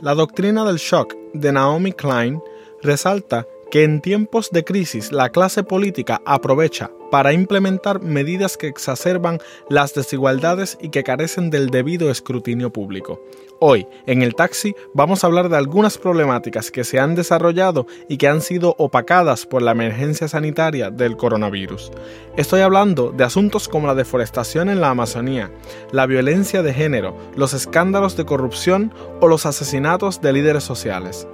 La 0.00 0.14
doctrina 0.14 0.64
del 0.64 0.76
shock 0.76 1.12
de 1.34 1.50
Naomi 1.50 1.92
Klein 1.92 2.40
resalta 2.82 3.44
que 3.70 3.84
en 3.84 4.00
tiempos 4.00 4.50
de 4.50 4.64
crisis 4.64 5.12
la 5.12 5.30
clase 5.30 5.62
política 5.62 6.22
aprovecha 6.24 6.90
para 7.10 7.32
implementar 7.32 8.02
medidas 8.02 8.56
que 8.56 8.66
exacerban 8.66 9.38
las 9.68 9.94
desigualdades 9.94 10.78
y 10.80 10.90
que 10.90 11.04
carecen 11.04 11.50
del 11.50 11.70
debido 11.70 12.10
escrutinio 12.10 12.70
público. 12.70 13.22
Hoy, 13.60 13.88
en 14.06 14.22
el 14.22 14.36
taxi, 14.36 14.76
vamos 14.94 15.24
a 15.24 15.26
hablar 15.26 15.48
de 15.48 15.56
algunas 15.56 15.98
problemáticas 15.98 16.70
que 16.70 16.84
se 16.84 17.00
han 17.00 17.16
desarrollado 17.16 17.86
y 18.08 18.16
que 18.16 18.28
han 18.28 18.40
sido 18.40 18.76
opacadas 18.78 19.46
por 19.46 19.62
la 19.62 19.72
emergencia 19.72 20.28
sanitaria 20.28 20.90
del 20.90 21.16
coronavirus. 21.16 21.90
Estoy 22.36 22.60
hablando 22.60 23.10
de 23.10 23.24
asuntos 23.24 23.68
como 23.68 23.88
la 23.88 23.96
deforestación 23.96 24.68
en 24.68 24.80
la 24.80 24.90
Amazonía, 24.90 25.50
la 25.90 26.06
violencia 26.06 26.62
de 26.62 26.72
género, 26.72 27.16
los 27.34 27.52
escándalos 27.52 28.16
de 28.16 28.26
corrupción 28.26 28.92
o 29.20 29.26
los 29.26 29.44
asesinatos 29.44 30.20
de 30.20 30.32
líderes 30.32 30.62
sociales. 30.62 31.26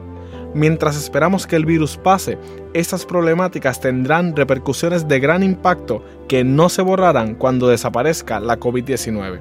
Mientras 0.55 0.95
esperamos 0.97 1.49
que 1.49 1.57
el 1.57 1.67
virus 1.67 1.97
pase, 1.97 2.39
estas 2.75 3.05
problemáticas 3.05 3.81
tendrán 3.81 4.37
repercusiones 4.37 5.09
de 5.09 5.19
gran 5.19 5.43
impacto 5.43 6.05
que 6.29 6.45
no 6.45 6.69
se 6.69 6.81
borrarán 6.81 7.35
cuando 7.35 7.67
desaparezca 7.67 8.39
la 8.39 8.57
COVID-19. 8.61 9.41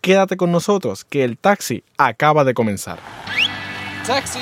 Quédate 0.00 0.36
con 0.36 0.52
nosotros, 0.52 1.04
que 1.04 1.24
el 1.24 1.36
taxi 1.36 1.82
acaba 1.98 2.44
de 2.44 2.54
comenzar. 2.54 3.00
¡Taxi! 4.06 4.38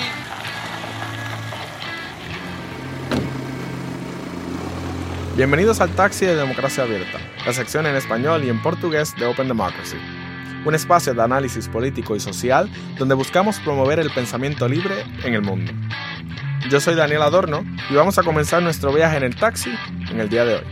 Bienvenidos 5.37 5.81
al 5.81 5.89
Taxi 5.91 6.27
de 6.27 6.35
Democracia 6.35 6.83
Abierta, 6.85 7.19
la 7.47 7.53
sección 7.55 7.87
en 7.87 7.97
español 7.97 8.45
y 8.45 8.51
en 8.51 8.61
portugués 8.61 9.15
de 9.19 9.25
Open 9.25 9.49
Democracy 9.49 9.97
un 10.65 10.75
espacio 10.75 11.15
de 11.15 11.23
análisis 11.23 11.69
político 11.69 12.17
y 12.17 12.21
social 12.21 12.71
donde 12.99 13.15
buscamos 13.15 13.61
promover 13.61 13.99
el 13.99 14.11
pensamiento 14.11 14.69
libre 14.69 15.05
en 15.25 15.35
el 15.35 15.43
mundo. 15.43 15.73
Yo 16.71 16.81
soy 16.81 16.95
Daniel 16.95 17.23
Adorno 17.23 17.65
y 17.91 17.95
vamos 17.95 18.19
a 18.19 18.23
comenzar 18.23 18.63
nuestro 18.63 18.93
viaje 18.93 19.17
en 19.17 19.23
el 19.23 19.37
taxi 19.37 19.71
en 20.11 20.21
el 20.21 20.29
día 20.29 20.45
de 20.45 20.55
hoy. 20.57 20.65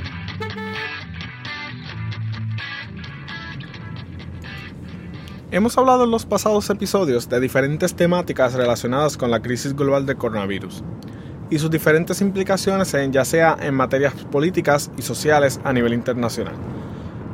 Hemos 5.53 5.79
hablado 5.79 6.05
en 6.05 6.11
los 6.11 6.27
pasados 6.27 6.69
episodios 6.71 7.29
de 7.29 7.41
diferentes 7.41 7.95
temáticas 7.95 8.55
relacionadas 8.55 9.17
con 9.17 9.31
la 9.31 9.41
crisis 9.41 9.75
global 9.75 10.05
de 10.05 10.17
coronavirus 10.17 10.83
y 11.51 11.59
sus 11.59 11.71
diferentes 11.71 12.21
implicaciones 12.21 12.93
en 12.95 13.13
ya 13.13 13.25
sea 13.25 13.57
en 13.61 13.75
materias 13.75 14.13
políticas 14.31 14.91
y 14.99 15.03
sociales 15.03 15.61
a 15.65 15.73
nivel 15.73 15.95
internacional. 15.95 16.55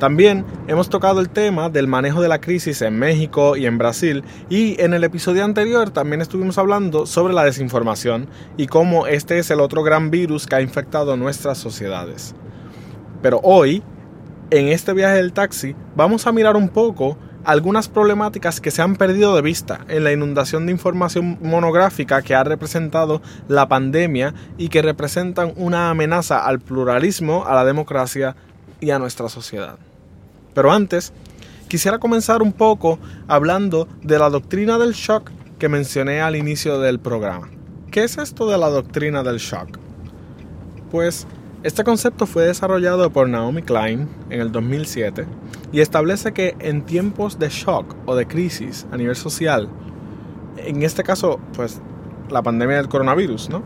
También 0.03 0.45
hemos 0.67 0.91
tocado 0.91 1.20
el 1.20 1.28
tema 1.28 1.70
del 1.70 1.86
manejo 1.86 2.20
de 2.20 2.27
la 2.27 2.41
crisis 2.41 2.83
en 2.83 2.98
México 2.98 3.56
y 3.56 3.67
en 3.67 3.78
Brasil 3.78 4.25
y 4.50 4.75
en 4.83 4.95
el 4.95 5.05
episodio 5.05 5.45
anterior 5.45 5.91
también 5.91 6.20
estuvimos 6.20 6.58
hablando 6.58 7.06
sobre 7.06 7.33
la 7.34 7.45
desinformación 7.45 8.27
y 8.56 8.67
cómo 8.67 9.06
este 9.06 9.39
es 9.39 9.53
el 9.53 9.61
otro 9.61 9.84
gran 9.84 10.11
virus 10.11 10.48
que 10.48 10.56
ha 10.56 10.61
infectado 10.61 11.17
nuestras 11.17 11.58
sociedades. 11.58 12.34
Pero 13.23 13.39
hoy, 13.45 13.84
en 14.50 14.67
este 14.70 14.92
viaje 14.92 15.14
del 15.14 15.33
taxi, 15.33 15.77
vamos 15.95 16.27
a 16.27 16.33
mirar 16.33 16.56
un 16.56 16.69
poco 16.69 17.17
algunas 17.45 17.86
problemáticas 17.86 18.61
que 18.61 18.73
se 18.73 18.83
han 18.83 18.97
perdido 18.97 19.36
de 19.36 19.42
vista 19.42 19.84
en 19.86 20.03
la 20.03 20.11
inundación 20.11 20.67
de 20.67 20.73
información 20.73 21.39
monográfica 21.41 22.23
que 22.23 22.34
ha 22.34 22.42
representado 22.42 23.23
la 23.47 23.69
pandemia 23.69 24.34
y 24.58 24.69
que 24.69 24.83
representan 24.83 25.53
una 25.55 25.91
amenaza 25.91 26.45
al 26.45 26.58
pluralismo, 26.58 27.45
a 27.47 27.55
la 27.55 27.64
democracia 27.64 28.34
y 28.80 28.91
a 28.91 28.98
nuestra 28.98 29.28
sociedad. 29.28 29.78
Pero 30.55 30.72
antes, 30.72 31.12
quisiera 31.69 31.98
comenzar 31.98 32.42
un 32.42 32.53
poco 32.53 32.98
hablando 33.28 33.89
de 34.03 34.19
la 34.19 34.31
doctrina 34.31 34.78
del 34.78 34.92
shock 34.92 35.31
que 35.58 35.69
mencioné 35.69 36.20
al 36.20 36.36
inicio 36.36 36.81
del 36.81 36.98
programa. 36.98 37.48
¿Qué 37.91 38.05
es 38.05 38.19
esto 38.19 38.48
de 38.50 38.58
la 38.58 38.69
doctrina 38.69 39.23
del 39.23 39.39
shock? 39.39 39.78
Pues 40.91 41.27
este 41.62 41.84
concepto 41.84 42.27
fue 42.27 42.45
desarrollado 42.45 43.11
por 43.11 43.29
Naomi 43.29 43.62
Klein 43.62 44.08
en 44.30 44.41
el 44.41 44.51
2007 44.51 45.27
y 45.73 45.80
establece 45.80 46.33
que 46.33 46.57
en 46.58 46.83
tiempos 46.83 47.39
de 47.39 47.48
shock 47.48 47.95
o 48.05 48.17
de 48.17 48.27
crisis 48.27 48.86
a 48.91 48.96
nivel 48.96 49.14
social, 49.14 49.68
en 50.57 50.83
este 50.83 51.02
caso, 51.02 51.41
pues 51.55 51.80
la 52.30 52.42
pandemia 52.42 52.77
del 52.77 52.89
coronavirus, 52.89 53.48
¿no? 53.48 53.62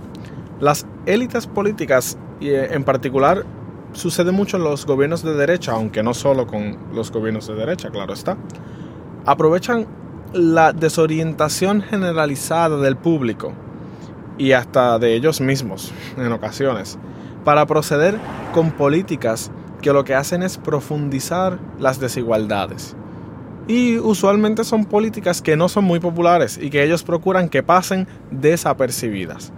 Las 0.60 0.86
élites 1.06 1.46
políticas 1.46 2.19
y 2.41 2.48
eh, 2.50 2.75
en 2.75 2.84
particular 2.84 3.44
sucede 3.96 4.30
mucho 4.30 4.56
en 4.56 4.64
los 4.64 4.86
gobiernos 4.86 5.22
de 5.22 5.34
derecha, 5.34 5.72
aunque 5.72 6.02
no 6.02 6.14
solo 6.14 6.46
con 6.46 6.76
los 6.94 7.10
gobiernos 7.10 7.46
de 7.48 7.54
derecha, 7.54 7.90
claro 7.90 8.12
está. 8.12 8.36
Aprovechan 9.24 9.86
la 10.32 10.72
desorientación 10.72 11.82
generalizada 11.82 12.76
del 12.78 12.96
público 12.96 13.52
y 14.38 14.52
hasta 14.52 14.98
de 14.98 15.14
ellos 15.14 15.40
mismos 15.40 15.92
en 16.16 16.30
ocasiones 16.32 16.98
para 17.44 17.66
proceder 17.66 18.18
con 18.52 18.70
políticas 18.72 19.50
que 19.80 19.92
lo 19.92 20.04
que 20.04 20.14
hacen 20.14 20.42
es 20.42 20.58
profundizar 20.58 21.58
las 21.78 22.00
desigualdades. 22.00 22.96
Y 23.68 23.98
usualmente 23.98 24.64
son 24.64 24.84
políticas 24.84 25.42
que 25.42 25.56
no 25.56 25.68
son 25.68 25.84
muy 25.84 26.00
populares 26.00 26.58
y 26.60 26.70
que 26.70 26.84
ellos 26.84 27.02
procuran 27.02 27.48
que 27.48 27.62
pasen 27.62 28.06
desapercibidas. 28.30 29.52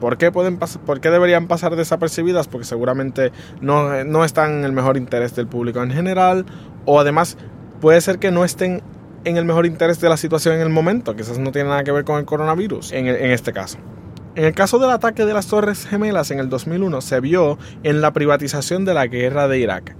¿Por 0.00 0.16
qué, 0.16 0.32
pueden 0.32 0.58
¿Por 0.58 1.00
qué 1.00 1.10
deberían 1.10 1.46
pasar 1.46 1.76
desapercibidas? 1.76 2.48
Porque 2.48 2.64
seguramente 2.64 3.32
no, 3.60 4.04
no 4.04 4.24
están 4.24 4.58
en 4.58 4.64
el 4.64 4.72
mejor 4.72 4.96
interés 4.96 5.36
del 5.36 5.46
público 5.46 5.82
en 5.82 5.90
general 5.90 6.46
o 6.86 6.98
además 6.98 7.36
puede 7.80 8.00
ser 8.00 8.18
que 8.18 8.30
no 8.30 8.44
estén 8.44 8.82
en 9.24 9.36
el 9.36 9.44
mejor 9.44 9.66
interés 9.66 10.00
de 10.00 10.08
la 10.08 10.16
situación 10.16 10.54
en 10.54 10.62
el 10.62 10.70
momento, 10.70 11.14
quizás 11.14 11.38
no 11.38 11.52
tiene 11.52 11.68
nada 11.68 11.84
que 11.84 11.92
ver 11.92 12.04
con 12.04 12.18
el 12.18 12.24
coronavirus 12.24 12.92
en, 12.92 13.06
en 13.06 13.30
este 13.30 13.52
caso. 13.52 13.78
En 14.36 14.44
el 14.44 14.54
caso 14.54 14.78
del 14.78 14.90
ataque 14.90 15.26
de 15.26 15.34
las 15.34 15.48
Torres 15.48 15.86
Gemelas 15.86 16.30
en 16.30 16.38
el 16.38 16.48
2001 16.48 17.00
se 17.00 17.20
vio 17.20 17.58
en 17.82 18.00
la 18.00 18.12
privatización 18.12 18.84
de 18.84 18.94
la 18.94 19.06
guerra 19.06 19.48
de 19.48 19.58
Irak. 19.58 19.96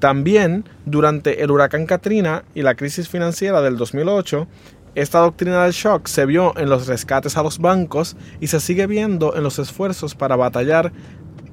También 0.00 0.64
durante 0.84 1.42
el 1.42 1.50
huracán 1.50 1.86
Katrina 1.86 2.42
y 2.54 2.62
la 2.62 2.74
crisis 2.74 3.08
financiera 3.08 3.62
del 3.62 3.76
2008 3.76 4.48
esta 4.94 5.20
doctrina 5.20 5.64
del 5.64 5.72
shock 5.72 6.06
se 6.06 6.26
vio 6.26 6.56
en 6.58 6.68
los 6.68 6.86
rescates 6.86 7.36
a 7.38 7.42
los 7.42 7.58
bancos 7.58 8.16
y 8.40 8.48
se 8.48 8.60
sigue 8.60 8.86
viendo 8.86 9.34
en 9.34 9.42
los 9.42 9.58
esfuerzos 9.58 10.14
para 10.14 10.36
batallar 10.36 10.92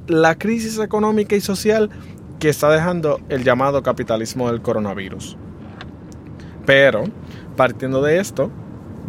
la 0.07 0.35
crisis 0.35 0.77
económica 0.79 1.35
y 1.35 1.41
social 1.41 1.89
que 2.39 2.49
está 2.49 2.69
dejando 2.69 3.21
el 3.29 3.43
llamado 3.43 3.81
capitalismo 3.81 4.51
del 4.51 4.61
coronavirus. 4.61 5.37
Pero, 6.65 7.05
partiendo 7.55 8.01
de 8.01 8.19
esto, 8.19 8.51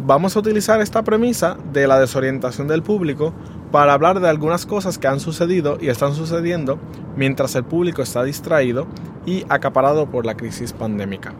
vamos 0.05 0.35
a 0.35 0.39
utilizar 0.39 0.79
esta 0.79 1.03
premisa 1.03 1.57
de 1.73 1.87
la 1.87 1.99
desorientación 1.99 2.69
del 2.69 2.83
público 2.83 3.33
para 3.71 3.93
hablar 3.93 4.21
de 4.21 4.29
algunas 4.29 4.65
cosas 4.65 4.97
que 4.97 5.07
han 5.07 5.19
sucedido 5.19 5.77
y 5.81 5.89
están 5.89 6.13
sucediendo 6.13 6.79
mientras 7.17 7.55
el 7.55 7.65
público 7.65 8.01
está 8.01 8.23
distraído 8.23 8.87
y 9.25 9.45
acaparado 9.49 10.09
por 10.09 10.25
la 10.25 10.35
crisis 10.35 10.71
pandémica. 10.71 11.33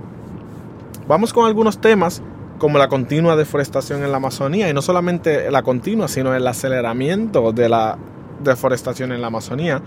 Vamos 1.07 1.33
con 1.33 1.45
algunos 1.45 1.79
temas 1.79 2.21
como 2.61 2.77
la 2.77 2.89
continua 2.89 3.35
deforestación 3.35 4.03
en 4.03 4.11
la 4.11 4.17
Amazonía, 4.17 4.69
y 4.69 4.73
no 4.75 4.83
solamente 4.83 5.49
la 5.49 5.63
continua, 5.63 6.07
sino 6.07 6.35
el 6.35 6.45
aceleramiento 6.45 7.53
de 7.53 7.67
la 7.67 7.97
deforestación 8.43 9.11
en 9.11 9.19
la 9.19 9.27
Amazonía, 9.27 9.81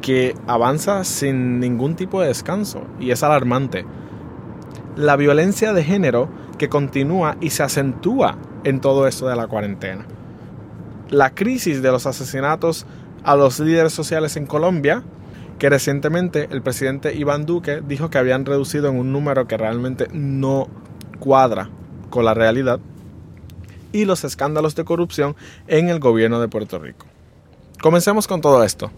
que 0.00 0.34
avanza 0.46 1.04
sin 1.04 1.60
ningún 1.60 1.96
tipo 1.96 2.22
de 2.22 2.28
descanso, 2.28 2.80
y 2.98 3.10
es 3.10 3.22
alarmante. 3.22 3.84
La 4.96 5.16
violencia 5.16 5.74
de 5.74 5.84
género 5.84 6.30
que 6.56 6.70
continúa 6.70 7.36
y 7.42 7.50
se 7.50 7.62
acentúa 7.62 8.38
en 8.64 8.80
todo 8.80 9.06
esto 9.06 9.28
de 9.28 9.36
la 9.36 9.46
cuarentena. 9.46 10.06
La 11.10 11.34
crisis 11.34 11.82
de 11.82 11.92
los 11.92 12.06
asesinatos 12.06 12.86
a 13.22 13.36
los 13.36 13.60
líderes 13.60 13.92
sociales 13.92 14.38
en 14.38 14.46
Colombia, 14.46 15.02
que 15.58 15.68
recientemente 15.68 16.48
el 16.50 16.62
presidente 16.62 17.14
Iván 17.14 17.44
Duque 17.44 17.82
dijo 17.86 18.08
que 18.08 18.16
habían 18.16 18.46
reducido 18.46 18.88
en 18.88 18.98
un 18.98 19.12
número 19.12 19.46
que 19.46 19.58
realmente 19.58 20.08
no 20.10 20.68
cuadra 21.18 21.68
con 22.10 22.24
la 22.24 22.34
realidad 22.34 22.80
y 23.92 24.04
los 24.04 24.24
escándalos 24.24 24.74
de 24.74 24.84
corrupción 24.84 25.36
en 25.68 25.88
el 25.88 26.00
gobierno 26.00 26.40
de 26.40 26.48
Puerto 26.48 26.78
Rico. 26.78 27.06
Comencemos 27.80 28.26
con 28.26 28.40
todo 28.40 28.64
esto. 28.64 28.90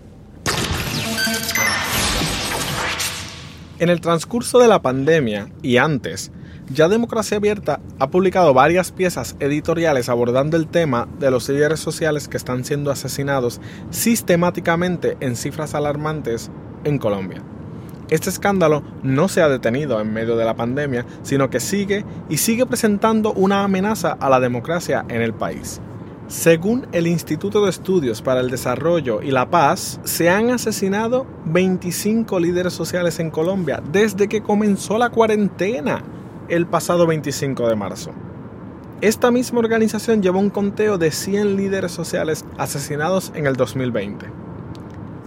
En 3.79 3.91
el 3.91 4.01
transcurso 4.01 4.59
de 4.59 4.69
la 4.69 4.81
pandemia 4.81 5.51
y 5.61 5.77
antes, 5.77 6.33
ya 6.71 6.89
Democracia 6.89 7.37
Abierta 7.37 7.81
ha 7.99 8.11
publicado 8.11 8.55
varias 8.55 8.91
piezas 8.91 9.37
editoriales 9.39 10.09
abordando 10.09 10.57
el 10.57 10.67
tema 10.67 11.07
de 11.19 11.31
los 11.31 11.49
líderes 11.49 11.79
sociales 11.79 12.27
que 12.27 12.39
están 12.39 12.65
siendo 12.65 12.91
asesinados 12.91 13.61
sistemáticamente 13.91 15.17
en 15.21 15.37
cifras 15.37 15.75
alarmantes 15.75 16.51
en 16.85 16.99
Colombia. 16.99 17.43
Este 18.09 18.31
escándalo 18.31 18.83
no 19.03 19.29
se 19.29 19.43
ha 19.43 19.49
detenido 19.49 20.01
en 20.01 20.13
medio 20.13 20.37
de 20.37 20.45
la 20.45 20.55
pandemia, 20.55 21.05
sino 21.23 21.51
que 21.51 21.61
sigue 21.61 22.05
y 22.29 22.37
sigue 22.37 22.67
presentando 22.67 23.33
una 23.33 23.65
amenaza 23.65 24.13
a 24.13 24.31
la 24.31 24.39
democracia 24.39 25.05
en 25.09 25.23
el 25.23 25.35
país. 25.35 25.81
Según 26.29 26.87
el 26.91 27.07
Instituto 27.07 27.65
de 27.65 27.71
Estudios 27.71 28.21
para 28.21 28.41
el 28.41 28.51
Desarrollo 28.51 29.23
y 29.23 29.31
la 29.31 29.49
Paz, 29.49 30.01
se 30.03 30.29
han 30.29 30.51
asesinado 30.51 31.27
25 31.45 32.41
líderes 32.41 32.73
sociales 32.73 33.21
en 33.21 33.31
Colombia 33.31 33.81
desde 33.93 34.29
que 34.29 34.43
comenzó 34.43 34.99
la 34.99 35.11
cuarentena 35.11 36.03
el 36.49 36.67
pasado 36.67 37.07
25 37.07 37.69
de 37.69 37.77
marzo. 37.77 38.11
Esta 39.01 39.31
misma 39.31 39.59
organización 39.59 40.23
llevó 40.23 40.41
un 40.41 40.51
conteo 40.51 40.97
de 40.97 41.11
100 41.11 41.57
líderes 41.57 41.93
sociales 41.93 42.45
asesinados 42.57 43.31
en 43.35 43.47
el 43.47 43.55
2020. 43.55 44.46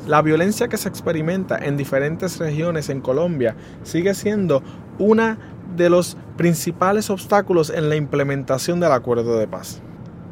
La 0.08 0.22
violencia 0.22 0.68
que 0.68 0.78
se 0.78 0.90
experimenta 0.90 1.58
en 1.58 1.78
diferentes 1.78 2.40
regiones 2.40 2.90
en 2.90 3.02
Colombia 3.02 3.56
sigue 3.84 4.14
siendo 4.14 4.64
una 4.98 5.38
de 5.76 5.90
los 5.90 6.18
principales 6.38 7.10
obstáculos 7.10 7.70
en 7.70 7.90
la 7.90 7.96
implementación 7.96 8.80
del 8.80 8.92
acuerdo 8.92 9.38
de 9.38 9.48
paz 9.48 9.82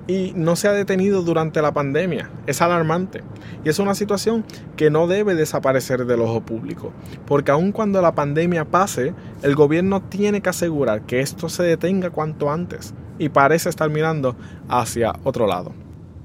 y 0.08 0.32
no 0.36 0.56
se 0.56 0.68
ha 0.68 0.72
detenido 0.72 1.22
durante 1.22 1.62
la 1.62 1.74
pandemia. 1.74 2.30
Es 2.48 2.62
alarmante 2.62 3.24
y 3.64 3.70
es 3.70 3.78
una 3.80 3.94
situación 3.94 4.46
que 4.76 4.90
no 4.90 5.08
debe 5.08 5.36
desaparecer 5.36 6.06
del 6.06 6.22
ojo 6.22 6.42
público, 6.42 6.94
porque 7.26 7.52
aun 7.52 7.72
cuando 7.72 8.02
la 8.02 8.16
pandemia 8.16 8.66
pase, 8.66 9.14
el 9.44 9.56
gobierno 9.56 10.02
tiene 10.02 10.42
que 10.42 10.50
asegurar 10.50 11.02
que 11.02 11.20
esto 11.20 11.50
se 11.50 11.64
detenga 11.64 12.10
cuanto 12.10 12.50
antes 12.50 12.94
y 13.20 13.30
parece 13.30 13.70
estar 13.70 13.90
mirando 13.90 14.36
hacia 14.70 15.14
otro 15.24 15.46
lado. 15.46 15.74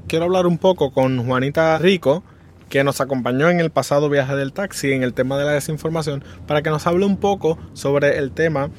Quiero 0.06 0.27
hablar 0.27 0.47
un 0.47 0.59
poco 0.59 0.93
con 0.93 1.27
Juanita 1.27 1.79
Rico, 1.79 2.23
que 2.73 2.85
nos 2.85 3.03
acompañó 3.03 3.51
en 3.51 3.61
el 3.61 3.69
pasado 3.69 4.09
viaje 4.09 4.35
del 4.35 4.55
taxi 4.55 4.93
en 4.93 5.03
el 5.03 5.13
tema 5.13 5.37
de 5.37 5.45
la 5.45 5.53
desinformación, 5.53 6.25
para 6.47 6.63
que 6.63 6.71
nos 6.71 6.87
hable 6.87 7.05
un 7.05 7.19
poco 7.19 7.59
sobre 7.75 8.17
el 8.17 8.33
tema 8.33 8.71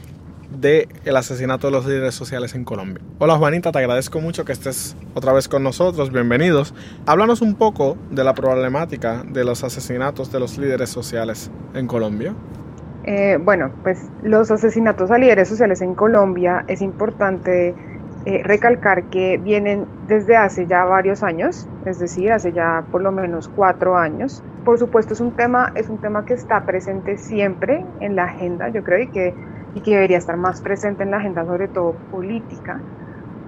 del 0.49 0.87
el 1.05 1.15
asesinato 1.15 1.67
de 1.67 1.73
los 1.73 1.85
líderes 1.85 2.15
sociales 2.15 2.55
en 2.55 2.63
Colombia. 2.63 3.03
Hola 3.19 3.37
Juanita, 3.37 3.71
te 3.71 3.77
agradezco 3.77 4.19
mucho 4.19 4.45
que 4.45 4.51
estés 4.51 4.97
otra 5.13 5.31
vez 5.31 5.47
con 5.47 5.61
nosotros, 5.61 6.11
bienvenidos. 6.11 6.73
Háblanos 7.05 7.43
un 7.43 7.53
poco 7.53 7.95
de 8.09 8.23
la 8.23 8.33
problemática 8.33 9.23
de 9.27 9.43
los 9.43 9.63
asesinatos 9.63 10.31
de 10.31 10.39
los 10.39 10.57
líderes 10.57 10.89
sociales 10.89 11.51
en 11.75 11.85
Colombia. 11.85 12.33
Eh, 13.03 13.37
bueno, 13.39 13.71
pues 13.83 14.09
los 14.23 14.49
asesinatos 14.49 15.11
a 15.11 15.19
líderes 15.19 15.49
sociales 15.49 15.81
en 15.81 15.93
Colombia 15.93 16.65
es 16.67 16.81
importante 16.81 17.75
eh, 18.25 18.41
recalcar 18.43 19.09
que 19.09 19.37
vienen 19.37 19.89
desde 20.01 20.37
hace 20.37 20.67
ya 20.67 20.85
varios 20.85 21.23
años, 21.23 21.69
es 21.81 21.99
decir, 21.99 22.31
hace 22.31 22.53
ya 22.53 22.87
por 22.91 23.01
lo 23.01 23.11
menos 23.11 23.49
cuatro 23.49 23.97
años. 23.97 24.43
Por 24.63 24.79
supuesto 24.79 25.13
es 25.13 25.19
un 25.19 25.35
tema, 25.35 25.71
es 25.75 25.89
un 25.89 25.99
tema 25.99 26.23
que 26.25 26.33
está 26.35 26.65
presente 26.65 27.17
siempre 27.17 27.85
en 27.99 28.15
la 28.15 28.25
agenda, 28.25 28.69
yo 28.69 28.83
creo, 28.83 28.99
y 29.03 29.11
que 29.11 29.35
y 29.73 29.81
que 29.81 29.91
debería 29.91 30.17
estar 30.19 30.37
más 30.37 30.61
presente 30.61 31.03
en 31.03 31.11
la 31.11 31.17
agenda, 31.17 31.45
sobre 31.45 31.67
todo 31.67 32.01
política. 32.09 32.85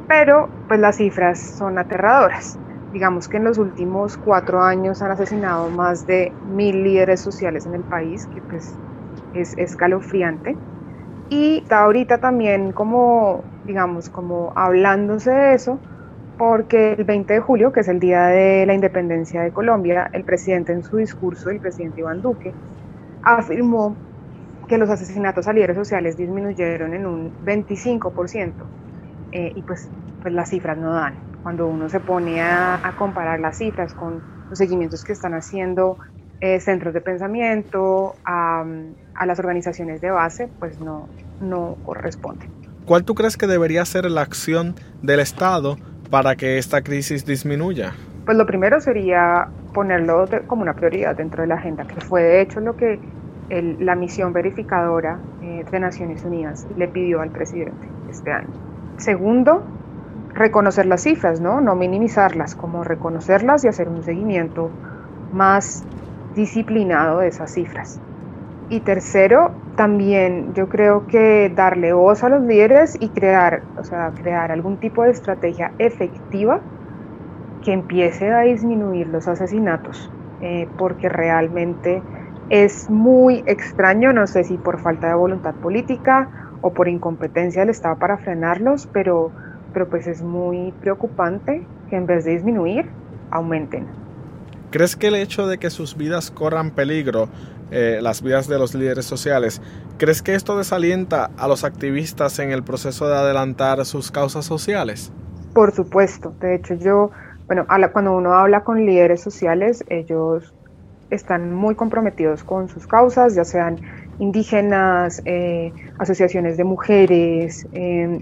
Pero 0.08 0.56
pues 0.68 0.80
las 0.80 0.98
cifras 0.98 1.56
son 1.58 1.78
aterradoras. 1.80 2.60
Digamos 2.92 3.28
que 3.30 3.38
en 3.38 3.44
los 3.46 3.58
últimos 3.58 4.18
cuatro 4.18 4.62
años 4.62 5.02
han 5.02 5.12
asesinado 5.12 5.70
más 5.72 6.06
de 6.06 6.38
mil 6.42 6.84
líderes 6.84 7.22
sociales 7.22 7.66
en 7.66 7.76
el 7.76 7.86
país, 7.86 8.28
que 8.28 8.42
pues 8.42 8.80
es 9.34 9.54
escalofriante. 9.58 10.62
Y 11.30 11.60
está 11.60 11.84
ahorita 11.84 12.20
también 12.20 12.72
como, 12.74 13.50
digamos, 13.66 14.10
como 14.10 14.54
hablándose 14.56 15.32
de 15.32 15.54
eso, 15.54 15.80
porque 16.38 16.94
el 16.94 17.04
20 17.04 17.34
de 17.34 17.40
julio, 17.40 17.72
que 17.72 17.82
es 17.82 17.88
el 17.88 18.00
día 18.00 18.26
de 18.28 18.66
la 18.66 18.74
independencia 18.74 19.42
de 19.42 19.52
Colombia, 19.52 20.10
el 20.14 20.24
presidente 20.24 20.74
en 20.74 20.84
su 20.84 20.98
discurso, 20.98 21.50
el 21.50 21.60
presidente 21.60 22.02
Iván 22.02 22.22
Duque, 22.22 22.54
afirmó 23.24 23.96
que 24.68 24.78
los 24.78 24.90
asesinatos 24.90 25.48
a 25.48 25.54
líderes 25.54 25.76
sociales 25.76 26.18
disminuyeron 26.18 26.94
en 26.94 27.06
un 27.06 27.32
25%. 27.46 28.54
Eh, 29.32 29.52
y 29.56 29.62
pues, 29.64 29.90
pues 30.22 30.34
las 30.34 30.50
cifras 30.50 30.78
no 30.78 30.94
dan. 30.94 31.16
Cuando 31.44 31.68
uno 31.68 31.90
se 31.90 32.00
pone 32.00 32.42
a, 32.42 32.80
comparar 32.98 33.40
las 33.40 33.58
cifras 33.58 33.94
con 33.94 34.24
los 34.50 34.58
seguimientos 34.58 35.04
que 35.04 35.14
están 35.14 35.34
haciendo 35.34 35.98
eh, 36.40 36.60
centros 36.60 36.94
de 36.94 37.02
pensamiento, 37.02 38.16
a, 38.26 38.66
a, 39.14 39.26
las 39.26 39.40
organizaciones 39.40 40.02
de 40.02 40.12
base, 40.12 40.50
pues 40.60 40.80
no, 40.80 41.10
no 41.40 41.78
corresponde. 41.84 42.46
¿Cuál 42.86 43.04
tú 43.04 43.16
crees 43.16 43.36
que 43.36 43.48
debería 43.48 43.84
ser 43.84 44.06
la 44.12 44.22
acción 44.22 44.76
del 45.02 45.20
Estado 45.20 45.78
para 46.12 46.36
que 46.36 46.60
esta 46.60 46.84
crisis 46.84 47.26
disminuya? 47.26 47.94
Pues 48.26 48.38
lo 48.38 48.46
primero 48.46 48.80
sería 48.80 49.48
ponerlo 49.74 50.26
como 50.46 50.62
una 50.62 50.76
prioridad 50.76 51.16
dentro 51.16 51.42
de 51.42 51.48
la 51.48 51.56
agenda, 51.56 51.86
que 51.86 52.00
fue 52.00 52.22
de 52.22 52.42
hecho 52.42 52.60
lo 52.60 52.78
que 52.78 53.00
la 53.50 53.96
misión 53.96 54.34
verificadora 54.34 55.20
eh, 55.42 55.66
de 55.70 55.80
Naciones 55.80 56.24
Unidas 56.24 56.68
le 56.78 56.88
pidió 56.88 57.22
al 57.22 57.32
presidente 57.32 57.88
este 58.10 58.32
año. 58.32 58.50
Segundo, 58.98 59.64
reconocer 60.36 60.86
las 60.86 61.02
cifras, 61.02 61.42
¿no? 61.42 61.62
no 61.62 61.76
minimizarlas, 61.76 62.56
como 62.56 62.84
reconocerlas 62.84 63.66
y 63.66 63.68
hacer 63.68 63.90
un 63.90 64.04
seguimiento 64.04 64.70
más 65.32 65.84
disciplinado 66.36 67.20
de 67.20 67.30
esas 67.30 67.52
cifras. 67.52 68.00
Y 68.70 68.82
tercero, 68.82 69.52
también 69.76 70.54
yo 70.54 70.70
creo 70.70 71.08
que 71.08 71.52
darle 71.54 71.94
voz 71.94 72.24
a 72.24 72.30
los 72.30 72.44
líderes 72.44 72.98
y 73.00 73.10
crear, 73.10 73.64
o 73.78 73.84
sea, 73.84 74.12
crear 74.12 74.52
algún 74.52 74.78
tipo 74.78 75.04
de 75.04 75.12
estrategia 75.12 75.72
efectiva 75.80 76.62
que 77.64 77.74
empiece 77.74 78.32
a 78.32 78.42
disminuir 78.42 79.08
los 79.08 79.28
asesinatos, 79.28 80.10
eh, 80.42 80.68
porque 80.78 81.10
realmente 81.10 82.02
es 82.50 82.90
muy 82.90 83.44
extraño, 83.48 84.14
no 84.14 84.28
sé 84.28 84.44
si 84.44 84.58
por 84.58 84.80
falta 84.80 85.08
de 85.08 85.16
voluntad 85.16 85.56
política 85.56 86.30
o 86.62 86.72
por 86.74 86.88
incompetencia 86.88 87.62
del 87.62 87.72
Estado 87.72 87.98
para 87.98 88.18
frenarlos, 88.18 88.88
pero, 88.94 89.32
pero 89.74 89.90
pues 89.90 90.08
es 90.08 90.22
muy 90.22 90.74
preocupante 90.80 91.66
que 91.90 91.96
en 91.96 92.06
vez 92.06 92.24
de 92.26 92.32
disminuir, 92.32 92.90
aumenten. 93.32 93.88
¿Crees 94.70 94.96
que 94.96 95.08
el 95.08 95.16
hecho 95.16 95.48
de 95.48 95.58
que 95.58 95.70
sus 95.70 95.96
vidas 95.96 96.32
corran 96.32 96.72
peligro, 96.72 97.30
eh, 97.72 98.00
las 98.02 98.22
vidas 98.22 98.48
de 98.48 98.60
los 98.60 98.76
líderes 98.76 99.06
sociales, 99.06 99.62
¿crees 99.98 100.22
que 100.22 100.36
esto 100.36 100.58
desalienta 100.58 101.32
a 101.38 101.48
los 101.48 101.64
activistas 101.64 102.40
en 102.40 102.52
el 102.52 102.64
proceso 102.64 103.08
de 103.08 103.16
adelantar 103.16 103.84
sus 103.86 104.12
causas 104.12 104.46
sociales? 104.46 105.12
Por 105.54 105.74
supuesto, 105.74 106.34
de 106.40 106.56
hecho 106.56 106.76
yo, 106.76 107.12
bueno, 107.48 107.66
cuando 107.92 108.16
uno 108.16 108.34
habla 108.34 108.64
con 108.64 108.86
líderes 108.86 109.22
sociales, 109.22 109.84
ellos 109.90 110.54
están 111.10 111.54
muy 111.54 111.76
comprometidos 111.76 112.44
con 112.44 112.68
sus 112.70 112.88
causas, 112.88 113.36
ya 113.36 113.46
sean 113.46 113.80
indígenas, 114.20 115.22
eh, 115.26 115.72
asociaciones 116.00 116.58
de 116.58 116.64
mujeres, 116.64 117.68
em, 117.74 118.22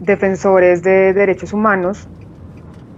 defensores 0.00 0.82
de 0.82 1.12
derechos 1.12 1.52
humanos. 1.52 2.08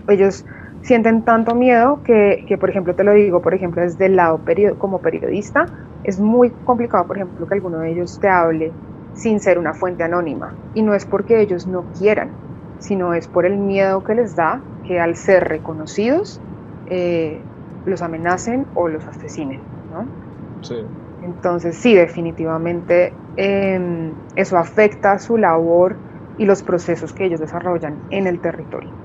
Ellos 0.09 0.45
sienten 0.85 1.25
tanto 1.25 1.55
miedo 1.55 2.03
que, 2.05 2.45
que, 2.47 2.59
por 2.59 2.71
ejemplo, 2.71 2.95
te 2.95 3.05
lo 3.05 3.13
digo, 3.15 3.41
por 3.43 3.55
ejemplo, 3.55 3.83
desde 3.83 4.07
el 4.07 4.17
lado 4.17 4.45
como 4.79 5.01
periodista, 5.01 5.67
es 6.03 6.21
muy 6.21 6.53
complicado, 6.63 7.07
por 7.07 7.17
ejemplo, 7.17 7.47
que 7.47 7.55
alguno 7.55 7.79
de 7.81 7.93
ellos 7.93 8.19
te 8.21 8.29
hable 8.29 8.77
sin 9.13 9.41
ser 9.41 9.59
una 9.59 9.75
fuente 9.75 10.05
anónima. 10.05 10.59
Y 10.75 10.83
no 10.83 10.95
es 10.95 11.07
porque 11.07 11.41
ellos 11.41 11.67
no 11.67 11.89
quieran, 11.97 12.39
sino 12.79 13.15
es 13.15 13.29
por 13.29 13.47
el 13.47 13.57
miedo 13.57 14.03
que 14.05 14.15
les 14.15 14.35
da 14.35 14.67
que 14.83 15.01
al 15.01 15.17
ser 15.17 15.45
reconocidos, 15.45 16.43
eh, 16.87 17.49
los 17.85 18.03
amenacen 18.03 18.69
o 18.75 18.89
los 18.89 19.07
asesinen, 19.09 19.67
¿no? 19.89 20.11
Sí. 20.61 20.77
Entonces, 21.21 21.79
sí, 21.79 21.95
definitivamente 21.95 23.21
em, 23.37 24.19
eso 24.35 24.59
afecta 24.59 25.19
su 25.19 25.39
labor 25.39 26.03
y 26.37 26.45
los 26.45 26.63
procesos 26.63 27.15
que 27.15 27.25
ellos 27.25 27.41
desarrollan 27.41 28.05
en 28.11 28.27
el 28.27 28.41
territorio. 28.41 28.99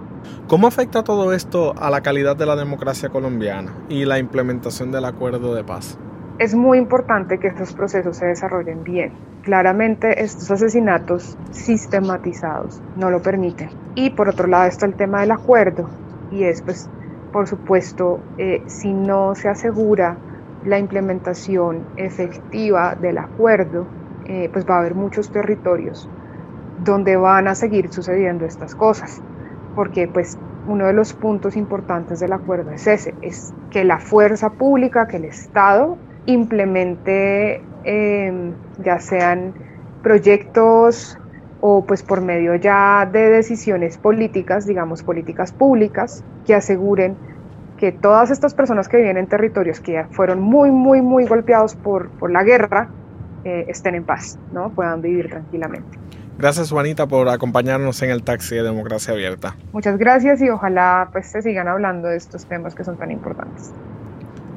¿Cómo 0.47 0.67
afecta 0.67 1.03
todo 1.03 1.33
esto 1.33 1.73
a 1.77 1.89
la 1.89 2.01
calidad 2.01 2.35
de 2.35 2.45
la 2.45 2.55
democracia 2.55 3.09
colombiana 3.09 3.73
y 3.89 4.05
la 4.05 4.19
implementación 4.19 4.91
del 4.91 5.05
acuerdo 5.05 5.53
de 5.53 5.63
paz? 5.63 5.97
Es 6.38 6.55
muy 6.55 6.77
importante 6.77 7.38
que 7.39 7.47
estos 7.47 7.73
procesos 7.73 8.17
se 8.17 8.27
desarrollen 8.27 8.83
bien. 8.83 9.13
Claramente 9.43 10.23
estos 10.23 10.49
asesinatos 10.51 11.38
sistematizados 11.51 12.81
no 12.95 13.09
lo 13.09 13.21
permiten. 13.21 13.69
Y 13.95 14.11
por 14.11 14.29
otro 14.29 14.47
lado 14.47 14.65
está 14.65 14.85
el 14.85 14.95
tema 14.95 15.21
del 15.21 15.31
acuerdo 15.31 15.89
y 16.31 16.43
es 16.43 16.61
pues 16.61 16.89
por 17.31 17.47
supuesto, 17.47 18.19
eh, 18.38 18.63
si 18.65 18.91
no 18.91 19.35
se 19.35 19.49
asegura 19.49 20.17
la 20.65 20.79
implementación 20.79 21.85
efectiva 21.95 22.95
del 22.95 23.17
acuerdo, 23.17 23.85
eh, 24.25 24.49
pues 24.51 24.65
va 24.67 24.75
a 24.75 24.79
haber 24.79 24.95
muchos 24.95 25.31
territorios 25.31 26.09
donde 26.83 27.17
van 27.17 27.47
a 27.47 27.55
seguir 27.55 27.91
sucediendo 27.91 28.45
estas 28.45 28.73
cosas, 28.73 29.21
porque 29.79 30.09
pues 30.09 30.38
uno 30.67 30.88
de 30.88 30.91
los 30.91 31.13
puntos 31.13 31.55
importantes 31.55 32.19
del 32.19 32.33
acuerdo 32.33 32.71
es 32.71 32.86
ese, 32.86 33.15
es 33.21 33.53
que 33.71 33.86
la 33.86 33.98
fuerza 33.98 34.50
pública, 34.50 35.07
que 35.07 35.15
el 35.15 35.24
Estado 35.24 35.98
implemente 36.25 37.62
em, 37.86 38.51
ya 38.83 39.00
sean 39.00 39.53
proyectos 40.03 41.17
o 41.62 41.86
pues 41.86 42.03
por 42.03 42.19
medio 42.19 42.55
ya 42.55 43.07
de 43.09 43.29
decisiones 43.29 43.98
políticas, 43.98 44.67
digamos 44.67 45.01
políticas 45.01 45.53
públicas, 45.53 46.25
que 46.45 46.55
aseguren 46.55 47.15
que 47.77 47.93
todas 47.93 48.31
estas 48.31 48.53
personas 48.53 48.89
que 48.89 48.98
viven 48.98 49.15
en 49.15 49.27
territorios 49.27 49.79
que 49.79 49.93
ya 49.93 50.09
fueron 50.12 50.41
muy, 50.41 50.71
muy, 50.71 51.01
muy 51.01 51.25
golpeados 51.25 51.77
por, 51.77 52.09
por 52.09 52.31
la 52.31 52.43
guerra, 52.43 52.89
eh, 53.45 53.63
estén 53.69 53.95
en 53.95 54.03
paz, 54.03 54.38
¿no? 54.51 54.71
puedan 54.71 55.01
vivir 55.01 55.29
tranquilamente. 55.29 55.98
Gracias 56.39 56.72
Juanita 56.72 57.05
por 57.05 57.27
acompañarnos 57.27 58.01
en 58.01 58.12
el 58.12 58.24
taxi 58.24 58.55
de 58.55 58.63
Democracia 58.63 59.13
Abierta. 59.13 59.58
Muchas 59.74 59.98
gracias 59.98 60.41
y 60.41 60.50
ojalá 60.50 61.10
pues 61.12 61.27
se 61.27 61.41
sigan 61.41 61.67
hablando 61.67 62.08
de 62.08 62.15
estos 62.15 62.46
temas 62.46 62.75
que 62.75 62.86
son 62.86 62.96
tan 62.96 63.12
importantes. 63.12 63.74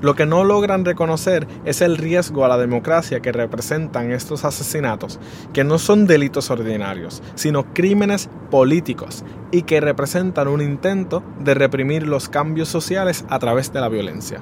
Lo 0.01 0.15
que 0.15 0.25
no 0.25 0.45
logran 0.45 0.85
reconocer 0.85 1.49
es 1.65 1.81
el 1.81 1.97
riesgo 1.97 2.45
a 2.45 2.49
la 2.49 2.57
democracia 2.57 3.19
que 3.19 3.33
representan 3.33 4.13
estos 4.13 4.45
asesinatos, 4.45 5.19
que 5.53 5.65
no 5.65 5.81
son 5.81 6.07
delitos 6.07 6.53
ordinarios, 6.53 7.21
sino 7.35 7.75
crímenes 7.75 8.31
políticos 8.53 9.25
y 9.51 9.63
que 9.63 9.81
representan 9.81 10.47
un 10.47 10.61
intento 10.61 11.25
de 11.41 11.55
reprimir 11.55 12.07
los 12.07 12.29
cambios 12.29 12.69
sociales 12.69 13.25
a 13.29 13.41
través 13.41 13.73
de 13.73 13.81
la 13.81 13.89
violencia. 13.89 14.41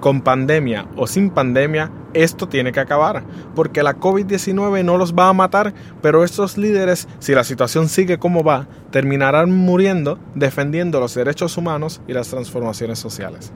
Con 0.00 0.20
pandemia 0.20 0.86
o 0.96 1.06
sin 1.06 1.30
pandemia, 1.30 1.90
esto 2.12 2.48
tiene 2.48 2.72
que 2.72 2.80
acabar, 2.80 3.22
porque 3.54 3.82
la 3.82 3.96
COVID-19 3.96 4.84
no 4.84 4.96
los 4.96 5.14
va 5.14 5.28
a 5.28 5.32
matar, 5.32 5.74
pero 6.02 6.24
estos 6.24 6.56
líderes, 6.56 7.08
si 7.18 7.34
la 7.34 7.44
situación 7.44 7.88
sigue 7.88 8.18
como 8.18 8.42
va, 8.42 8.68
terminarán 8.90 9.50
muriendo 9.50 10.18
defendiendo 10.34 11.00
los 11.00 11.14
derechos 11.14 11.56
humanos 11.56 12.00
y 12.06 12.12
las 12.12 12.28
transformaciones 12.28 12.98
sociales. 12.98 13.52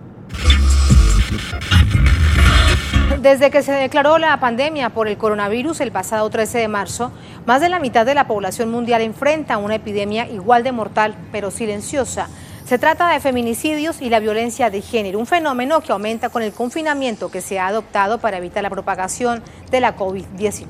Desde 3.20 3.50
que 3.50 3.62
se 3.62 3.72
declaró 3.72 4.16
la 4.16 4.40
pandemia 4.40 4.90
por 4.90 5.06
el 5.06 5.18
coronavirus 5.18 5.82
el 5.82 5.92
pasado 5.92 6.30
13 6.30 6.56
de 6.56 6.68
marzo, 6.68 7.12
más 7.44 7.60
de 7.60 7.68
la 7.68 7.78
mitad 7.78 8.06
de 8.06 8.14
la 8.14 8.26
población 8.26 8.70
mundial 8.70 9.02
enfrenta 9.02 9.58
una 9.58 9.74
epidemia 9.74 10.26
igual 10.26 10.62
de 10.62 10.72
mortal, 10.72 11.14
pero 11.30 11.50
silenciosa. 11.50 12.28
Se 12.70 12.78
trata 12.78 13.12
de 13.12 13.18
feminicidios 13.18 14.00
y 14.00 14.10
la 14.10 14.20
violencia 14.20 14.70
de 14.70 14.80
género, 14.80 15.18
un 15.18 15.26
fenómeno 15.26 15.80
que 15.80 15.90
aumenta 15.90 16.28
con 16.28 16.40
el 16.40 16.52
confinamiento 16.52 17.28
que 17.28 17.40
se 17.40 17.58
ha 17.58 17.66
adoptado 17.66 18.18
para 18.18 18.38
evitar 18.38 18.62
la 18.62 18.70
propagación 18.70 19.42
de 19.72 19.80
la 19.80 19.96
COVID-19. 19.96 20.68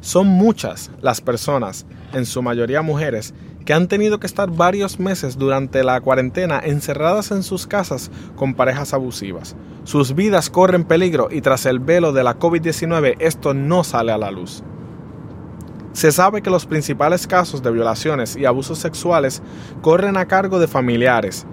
Son 0.00 0.28
muchas 0.28 0.92
las 1.00 1.20
personas, 1.20 1.86
en 2.12 2.24
su 2.24 2.40
mayoría 2.40 2.82
mujeres, 2.82 3.34
que 3.64 3.72
han 3.72 3.88
tenido 3.88 4.20
que 4.20 4.28
estar 4.28 4.48
varios 4.48 5.00
meses 5.00 5.36
durante 5.36 5.82
la 5.82 6.00
cuarentena 6.00 6.60
encerradas 6.62 7.32
en 7.32 7.42
sus 7.42 7.66
casas 7.66 8.12
con 8.36 8.54
parejas 8.54 8.94
abusivas. 8.94 9.56
Sus 9.82 10.14
vidas 10.14 10.50
corren 10.50 10.84
peligro 10.84 11.30
y 11.32 11.40
tras 11.40 11.66
el 11.66 11.80
velo 11.80 12.12
de 12.12 12.22
la 12.22 12.38
COVID-19 12.38 13.16
esto 13.18 13.54
no 13.54 13.82
sale 13.82 14.12
a 14.12 14.18
la 14.18 14.30
luz. 14.30 14.62
Se 15.92 16.12
sabe 16.12 16.42
que 16.42 16.50
los 16.50 16.66
principales 16.66 17.26
casos 17.26 17.62
de 17.62 17.70
violaciones 17.70 18.36
y 18.36 18.46
abusos 18.46 18.78
sexuales 18.78 19.42
corren 19.82 20.16
a 20.16 20.26
cargo 20.26 20.58
de 20.58 20.68
familiares, 20.68 21.46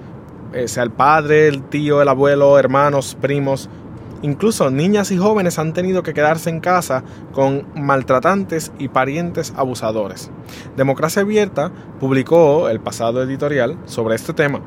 eh, 0.53 0.67
sea 0.67 0.84
el 0.84 0.91
padre, 0.91 1.48
el 1.48 1.63
tío, 1.63 2.01
el 2.01 2.08
abuelo, 2.08 2.58
hermanos, 2.58 3.17
primos, 3.19 3.69
Incluso 4.22 4.69
niñas 4.69 5.12
y 5.12 5.17
jóvenes 5.17 5.60
han 5.60 5.72
tenido 5.72 6.03
que 6.03 6.13
quedarse 6.13 6.50
en 6.50 6.60
casa 6.60 7.03
con 7.31 7.65
maltratantes 7.75 8.74
y 8.77 8.89
parientes 8.89 9.53
abusadores. 9.55 10.29
Democracia 10.75 11.22
Abierta 11.22 11.72
publicó 12.01 12.67
el 12.67 12.81
pasado 12.81 13.24
editorial 13.24 13.77
sobre 13.86 14.15
este 14.15 14.34
tema 14.34 14.60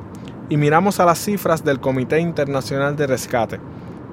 y 0.49 0.57
miramos 0.57 1.01
a 1.01 1.05
las 1.05 1.19
cifras 1.19 1.65
del 1.65 1.81
Comité 1.81 2.19
Internacional 2.19 2.97
de 2.97 3.07
Rescate, 3.07 3.61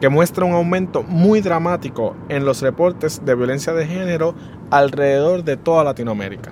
que 0.01 0.10
muestra 0.10 0.44
un 0.44 0.54
aumento 0.54 1.04
muy 1.04 1.39
dramático 1.39 2.18
en 2.28 2.44
los 2.44 2.62
reportes 2.62 3.24
de 3.24 3.36
violencia 3.36 3.72
de 3.72 3.88
género 3.88 4.36
alrededor 4.72 5.44
de 5.44 5.58
toda 5.58 5.84
Latinoamérica. 5.84 6.52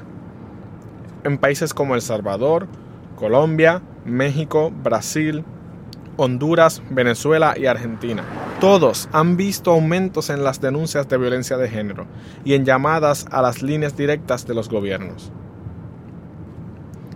En 1.24 1.38
países 1.38 1.74
como 1.74 1.96
El 1.96 2.02
Salvador, 2.02 2.68
Colombia, 3.16 3.82
México, 4.06 4.72
Brasil, 4.72 5.44
Honduras, 6.18 6.82
Venezuela 6.90 7.54
y 7.58 7.68
Argentina. 7.68 8.24
Todos 8.60 9.08
han 9.12 9.38
visto 9.38 9.72
aumentos 9.72 10.30
en 10.30 10.44
las 10.44 10.60
denuncias 10.60 11.08
de 11.08 11.18
violencia 11.18 11.58
de 11.58 11.70
género 11.70 12.08
y 12.44 12.56
en 12.56 12.66
llamadas 12.66 13.28
a 13.30 13.42
las 13.42 13.62
líneas 13.62 13.96
directas 13.96 14.48
de 14.48 14.56
los 14.56 14.68
gobiernos. 14.68 15.32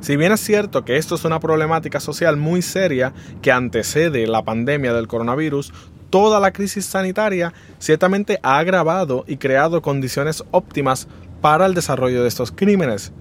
Si 0.01 0.17
bien 0.17 0.31
es 0.31 0.39
cierto 0.39 0.83
que 0.83 0.97
esto 0.97 1.15
es 1.15 1.25
una 1.25 1.39
problemática 1.39 1.99
social 1.99 2.37
muy 2.37 2.61
seria 2.61 3.13
que 3.41 3.51
antecede 3.51 4.25
la 4.27 4.43
pandemia 4.43 4.93
del 4.93 5.07
coronavirus, 5.07 5.73
toda 6.11 6.39
la 6.39 6.51
crisis 6.51 6.85
sanitaria 6.85 7.53
ciertamente 7.79 8.39
ha 8.43 8.59
agravado 8.59 9.23
y 9.27 9.37
creado 9.37 9.81
condiciones 9.81 10.43
óptimas 10.51 11.07
para 11.41 11.65
el 11.65 11.73
desarrollo 11.73 12.21
de 12.21 12.27
estos 12.27 12.51
crímenes, 12.51 13.11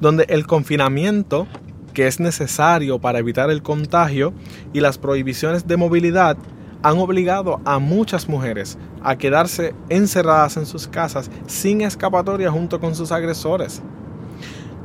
donde 0.00 0.24
el 0.28 0.46
confinamiento 0.48 1.46
que 1.92 2.08
es 2.08 2.18
necesario 2.18 2.98
para 2.98 3.20
evitar 3.20 3.50
el 3.50 3.62
contagio 3.62 4.32
y 4.72 4.80
las 4.80 4.98
prohibiciones 4.98 5.68
de 5.68 5.76
movilidad 5.76 6.36
han 6.82 6.98
obligado 6.98 7.60
a 7.64 7.78
muchas 7.78 8.28
mujeres 8.28 8.76
a 9.02 9.16
quedarse 9.16 9.74
encerradas 9.88 10.56
en 10.56 10.66
sus 10.66 10.88
casas 10.88 11.30
sin 11.46 11.82
escapatoria 11.82 12.50
junto 12.50 12.80
con 12.80 12.94
sus 12.94 13.12
agresores. 13.12 13.80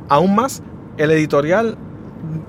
Aún 0.08 0.34
más, 0.34 0.62
el 0.98 1.10
editorial 1.10 1.76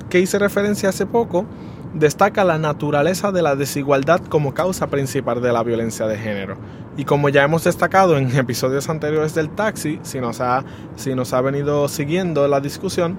que 0.10 0.20
hice 0.20 0.38
referencia 0.38 0.90
hace 0.90 1.06
poco 1.06 1.46
destaca 1.94 2.44
la 2.44 2.58
naturaleza 2.58 3.32
de 3.32 3.42
la 3.42 3.56
desigualdad 3.56 4.22
como 4.22 4.54
causa 4.54 4.88
principal 4.88 5.42
de 5.42 5.52
la 5.52 5.64
violencia 5.64 6.08
de 6.08 6.18
género. 6.18 6.58
Y 6.98 7.06
como 7.06 7.30
ya 7.30 7.44
hemos 7.44 7.64
destacado 7.64 8.18
en 8.18 8.36
episodios 8.38 8.90
anteriores 8.90 9.36
del 9.36 9.50
taxi, 9.50 10.00
si 10.04 10.20
nos 10.20 10.42
ha, 10.42 10.64
si 10.96 11.16
nos 11.16 11.34
ha 11.34 11.42
venido 11.42 11.88
siguiendo 11.88 12.48
la 12.48 12.60
discusión, 12.60 13.18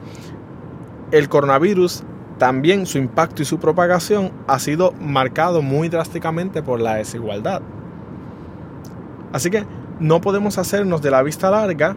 el 1.11 1.29
coronavirus 1.29 2.05
también 2.39 2.87
su 2.87 2.99
impacto 2.99 3.43
y 3.43 3.45
su 3.45 3.59
propagación 3.61 4.33
ha 4.49 4.59
sido 4.59 4.93
marcado 5.01 5.63
muy 5.63 5.89
drásticamente 5.89 6.63
por 6.63 6.81
la 6.81 6.95
desigualdad. 6.95 7.63
Así 9.33 9.51
que 9.51 9.65
no 10.01 10.21
podemos 10.21 10.59
hacernos 10.59 11.03
de 11.03 11.11
la 11.11 11.23
vista 11.23 11.51
larga 11.51 11.97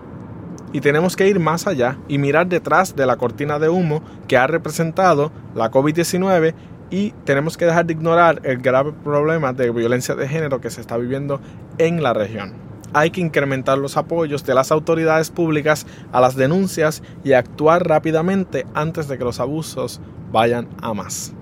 y 0.76 0.82
tenemos 0.82 1.16
que 1.16 1.26
ir 1.26 1.40
más 1.40 1.68
allá 1.68 1.98
y 2.10 2.18
mirar 2.18 2.48
detrás 2.48 2.98
de 2.98 3.06
la 3.06 3.16
cortina 3.16 3.60
de 3.60 3.70
humo 3.70 4.04
que 4.28 4.36
ha 4.36 4.46
representado 4.46 5.32
la 5.56 5.72
COVID-19 5.72 6.54
y 6.90 7.12
tenemos 7.24 7.56
que 7.56 7.64
dejar 7.64 7.86
de 7.86 7.94
ignorar 7.94 8.42
el 8.44 8.58
grave 8.58 8.92
problema 8.92 9.54
de 9.54 9.72
violencia 9.72 10.16
de 10.16 10.28
género 10.28 10.60
que 10.60 10.70
se 10.70 10.82
está 10.82 10.98
viviendo 10.98 11.40
en 11.78 12.04
la 12.04 12.14
región 12.14 12.56
hay 12.92 13.10
que 13.10 13.22
incrementar 13.22 13.78
los 13.78 13.96
apoyos 13.96 14.46
de 14.46 14.54
las 14.54 14.70
autoridades 14.70 15.30
públicas 15.30 15.88
a 16.12 16.20
las 16.20 16.36
denuncias 16.36 17.02
y 17.24 17.32
actuar 17.32 17.88
rápidamente 17.88 18.66
antes 18.74 19.08
de 19.08 19.18
que 19.18 19.24
los 19.24 19.40
abusos 19.40 20.02
vayan 20.32 20.68
a 20.82 20.94
más. 20.94 21.34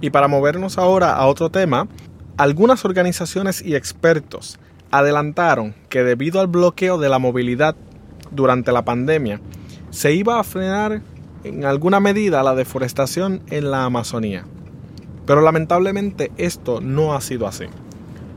Y 0.00 0.10
para 0.10 0.28
movernos 0.28 0.78
ahora 0.78 1.14
a 1.14 1.26
otro 1.26 1.50
tema, 1.50 1.88
algunas 2.38 2.86
organizaciones 2.86 3.60
y 3.60 3.74
expertos 3.74 4.58
adelantaron 4.90 5.74
que 5.88 6.02
debido 6.02 6.40
al 6.40 6.46
bloqueo 6.46 6.98
de 6.98 7.08
la 7.08 7.18
movilidad 7.18 7.76
durante 8.30 8.72
la 8.72 8.84
pandemia, 8.84 9.40
se 9.90 10.14
iba 10.14 10.38
a 10.38 10.44
frenar 10.44 11.02
en 11.44 11.64
alguna 11.64 12.00
medida 12.00 12.42
la 12.42 12.54
deforestación 12.54 13.42
en 13.50 13.70
la 13.70 13.84
Amazonía. 13.84 14.44
Pero 15.26 15.40
lamentablemente 15.40 16.30
esto 16.36 16.80
no 16.80 17.14
ha 17.14 17.20
sido 17.20 17.46
así. 17.46 17.66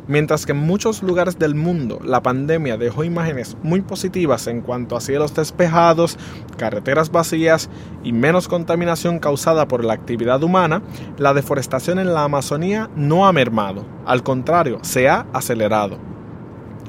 Mientras 0.06 0.46
que 0.46 0.52
en 0.52 0.58
muchos 0.58 1.02
lugares 1.02 1.40
del 1.40 1.56
mundo 1.56 2.00
la 2.04 2.22
pandemia 2.22 2.76
dejó 2.76 3.06
imágenes 3.06 3.56
muy 3.64 3.82
positivas 3.82 4.48
en 4.48 4.60
cuanto 4.62 4.98
a 4.98 5.02
cielos 5.02 5.34
despejados, 5.34 6.18
carreteras 6.58 7.10
vacías 7.10 7.70
y 8.04 8.12
menos 8.12 8.50
contaminación 8.50 9.20
causada 9.20 9.68
por 9.68 9.86
la 9.86 9.94
actividad 9.94 10.44
humana, 10.44 10.82
la 11.18 11.34
deforestación 11.34 12.00
en 12.00 12.14
la 12.14 12.26
Amazonía 12.26 12.90
no 12.98 13.26
ha 13.26 13.32
mermado, 13.32 13.86
al 14.06 14.24
contrario, 14.24 14.80
se 14.82 15.08
ha 15.08 15.26
acelerado. 15.32 16.13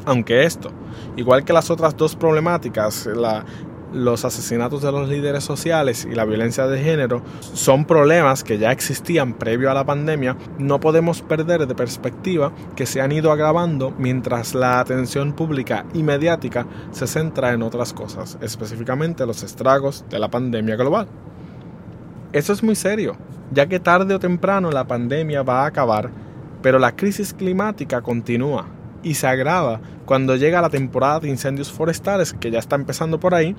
Aunque 0.07 0.45
esto, 0.45 0.71
igual 1.17 1.45
que 1.45 1.53
las 1.53 1.71
otras 1.71 1.97
dos 1.97 2.15
problemáticas, 2.15 3.09
los 3.95 4.25
asesinatos 4.25 4.83
de 4.83 4.93
los 4.93 5.09
líderes 5.09 5.45
sociales 5.45 6.07
y 6.11 6.15
la 6.15 6.25
violencia 6.25 6.67
de 6.67 6.83
género 6.83 7.23
son 7.41 7.85
problemas 7.85 8.43
que 8.43 8.59
ya 8.59 8.73
existían 8.73 9.35
previo 9.35 9.71
a 9.71 9.75
la 9.75 9.87
pandemia, 9.87 10.37
no 10.59 10.81
podemos 10.81 11.23
perder 11.23 11.67
de 11.67 11.75
perspectiva 11.75 12.53
que 12.75 12.87
se 12.87 13.01
han 13.01 13.13
ido 13.13 13.31
agravando 13.31 13.95
mientras 13.97 14.55
la 14.55 14.81
atención 14.81 15.33
pública 15.33 15.87
y 15.95 16.03
mediática 16.03 16.67
se 16.91 17.07
centra 17.07 17.53
en 17.53 17.63
otras 17.63 17.93
cosas, 17.93 18.37
específicamente 18.43 19.25
los 19.25 19.43
estragos 19.43 20.05
de 20.11 20.19
la 20.19 20.29
pandemia 20.29 20.77
global. 20.77 21.07
Eso 22.33 22.53
es 22.53 22.63
muy 22.65 22.75
serio, 22.75 23.17
ya 23.53 23.67
que 23.67 23.79
tarde 23.79 24.15
o 24.15 24.19
temprano 24.19 24.71
la 24.73 24.87
pandemia 24.87 25.45
va 25.45 25.63
a 25.63 25.67
acabar, 25.67 26.11
pero 26.61 26.81
la 26.81 26.97
crisis 26.97 27.33
climática 27.33 28.03
continúa 28.03 28.67
y 29.05 29.15
se 29.15 29.29
agrava 29.29 29.81
cuando 30.07 30.35
llega 30.35 30.61
la 30.61 30.71
temporada 30.71 31.21
de 31.21 31.29
incendios 31.29 31.71
forestales 31.71 32.33
que 32.33 32.51
ya 32.51 32.59
está 32.59 32.75
empezando 32.75 33.21
por 33.21 33.35
ahí 33.35 33.55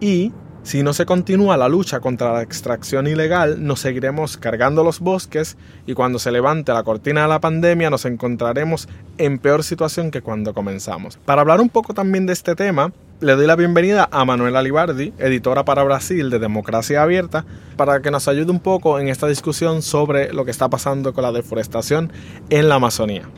y 0.00 0.32
si 0.62 0.84
no 0.84 0.92
se 0.92 1.06
continúa 1.06 1.56
la 1.56 1.68
lucha 1.68 1.98
contra 1.98 2.32
la 2.32 2.42
extracción 2.42 3.08
ilegal, 3.08 3.66
nos 3.66 3.80
seguiremos 3.80 4.36
cargando 4.36 4.84
los 4.84 5.00
bosques 5.00 5.56
y 5.86 5.94
cuando 5.94 6.20
se 6.20 6.30
levante 6.30 6.72
la 6.72 6.84
cortina 6.84 7.22
de 7.22 7.28
la 7.28 7.40
pandemia 7.40 7.90
nos 7.90 8.04
encontraremos 8.04 8.88
en 9.18 9.40
peor 9.40 9.64
situación 9.64 10.12
que 10.12 10.22
cuando 10.22 10.54
comenzamos. 10.54 11.16
Para 11.16 11.40
hablar 11.40 11.60
un 11.60 11.68
poco 11.68 11.94
también 11.94 12.26
de 12.26 12.32
este 12.32 12.54
tema, 12.54 12.92
le 13.18 13.34
doy 13.34 13.48
la 13.48 13.56
bienvenida 13.56 14.08
a 14.12 14.24
Manuela 14.24 14.60
Alibardi, 14.60 15.12
editora 15.18 15.64
para 15.64 15.82
Brasil 15.82 16.30
de 16.30 16.38
Democracia 16.38 17.02
Abierta, 17.02 17.44
para 17.76 18.00
que 18.00 18.12
nos 18.12 18.28
ayude 18.28 18.52
un 18.52 18.60
poco 18.60 19.00
en 19.00 19.08
esta 19.08 19.26
discusión 19.26 19.82
sobre 19.82 20.32
lo 20.32 20.44
que 20.44 20.52
está 20.52 20.68
pasando 20.68 21.12
con 21.12 21.22
la 21.22 21.32
deforestación 21.32 22.12
en 22.50 22.68
la 22.68 22.76
Amazonía. 22.76 23.28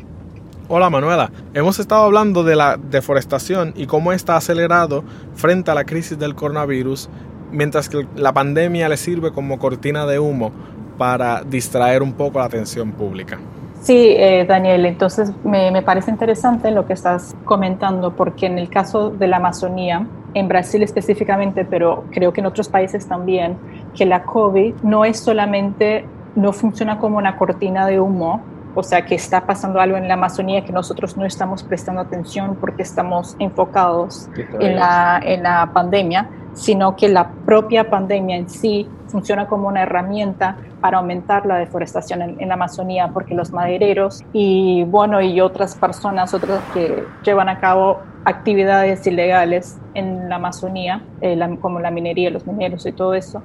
Hola 0.67 0.89
Manuela, 0.89 1.31
hemos 1.53 1.79
estado 1.79 2.05
hablando 2.05 2.43
de 2.43 2.57
la 2.57 2.79
deforestación 2.79 3.75
y 3.77 3.87
cómo 3.87 4.13
está 4.13 4.37
acelerado 4.37 5.05
frente 5.35 5.71
a 5.71 5.75
la 5.75 5.85
crisis 5.85 6.19
del 6.19 6.35
coronavirus, 6.35 7.11
mientras 7.53 7.91
que 7.91 8.07
la 8.17 8.33
pandemia 8.33 8.89
le 8.89 8.97
sirve 8.97 9.31
como 9.31 9.59
cortina 9.59 10.07
de 10.07 10.19
humo 10.19 10.53
para 10.97 11.43
distraer 11.43 12.03
un 12.03 12.15
poco 12.15 12.39
la 12.39 12.47
atención 12.47 12.93
pública. 12.93 13.39
Sí, 13.83 14.15
eh, 14.17 14.47
Daniel, 14.49 14.87
entonces 14.87 15.31
me, 15.45 15.71
me, 15.71 15.83
parece 15.83 16.11
interesante 16.11 16.71
lo 16.71 16.87
que 16.87 16.95
estás 16.95 17.37
comentando, 17.45 18.17
porque 18.17 18.47
en 18.47 18.59
el 18.59 18.71
caso 18.71 19.11
de 19.11 19.29
la 19.29 19.37
Amazonía, 19.37 20.07
en 20.33 20.49
Brasil 20.49 20.83
específicamente, 20.83 21.67
pero 21.67 22.05
creo 22.11 22.33
que 22.33 22.41
en 22.41 22.47
otros 22.47 22.71
países 22.71 23.07
también, 23.07 23.59
que 23.95 24.07
la 24.07 24.23
COVID 24.23 24.77
no 24.83 25.05
es 25.05 25.21
solamente, 25.21 26.07
no 26.37 26.55
funciona 26.55 26.99
como 26.99 27.19
una 27.19 27.37
cortina 27.37 27.87
de 27.87 28.01
humo, 28.01 28.54
o 28.75 28.83
sea, 28.83 29.05
que 29.05 29.15
está 29.15 29.47
pasando 29.47 29.81
algo 29.81 29.97
en 29.97 30.09
la 30.09 30.15
Amazonía 30.15 30.65
que 30.65 30.73
nosotros 30.73 31.17
no 31.17 31.25
estamos 31.25 31.63
prestando 31.63 32.01
atención 32.01 32.57
porque 32.61 32.83
estamos 32.83 33.37
enfocados 33.39 34.29
en 34.61 34.77
la, 34.77 35.21
en 35.23 35.43
la 35.43 35.71
pandemia, 35.73 36.29
sino 36.55 36.97
que 36.97 37.09
la 37.09 37.31
propia 37.45 37.91
pandemia 37.91 38.37
en 38.37 38.49
sí 38.49 38.89
funciona 39.09 39.47
como 39.47 39.69
una 39.69 39.83
herramienta 39.83 40.57
para 40.81 40.99
aumentar 40.99 41.47
la 41.47 41.57
deforestación 41.57 42.23
en, 42.23 42.49
la 42.49 42.55
Amazonía, 42.55 43.11
porque 43.13 43.35
los 43.35 43.53
madereros 43.53 44.25
y 44.33 44.85
bueno 44.85 45.21
y 45.23 45.41
otras 45.41 45.77
personas, 45.77 46.35
otras 46.35 46.61
que 46.73 47.05
llevan 47.25 47.49
a 47.49 47.61
cabo 47.61 48.01
actividades 48.25 49.07
ilegales 49.07 49.79
en 49.95 50.29
la 50.29 50.37
Amazonía, 50.37 51.03
eh, 51.21 51.39
como 51.61 51.81
la 51.81 51.91
minería, 51.91 52.31
los 52.31 52.47
mineros 52.47 52.87
y 52.87 52.93
todo 52.93 53.15
eso, 53.15 53.43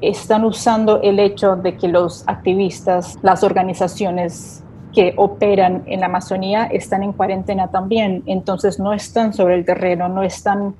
están 0.00 0.44
usando 0.44 1.00
el 1.02 1.18
hecho 1.18 1.56
de 1.56 1.76
que 1.76 1.88
los 1.88 2.24
activistas, 2.26 3.18
las 3.22 3.42
organizaciones 3.42 4.62
que 4.92 5.14
operan 5.16 5.82
en 5.86 6.00
la 6.00 6.06
Amazonía 6.06 6.64
están 6.64 7.02
en 7.02 7.12
cuarentena 7.12 7.68
también, 7.68 8.22
entonces 8.26 8.78
no 8.78 8.92
están 8.92 9.32
sobre 9.32 9.54
el 9.54 9.64
terreno, 9.64 10.08
no 10.08 10.22
están 10.22 10.74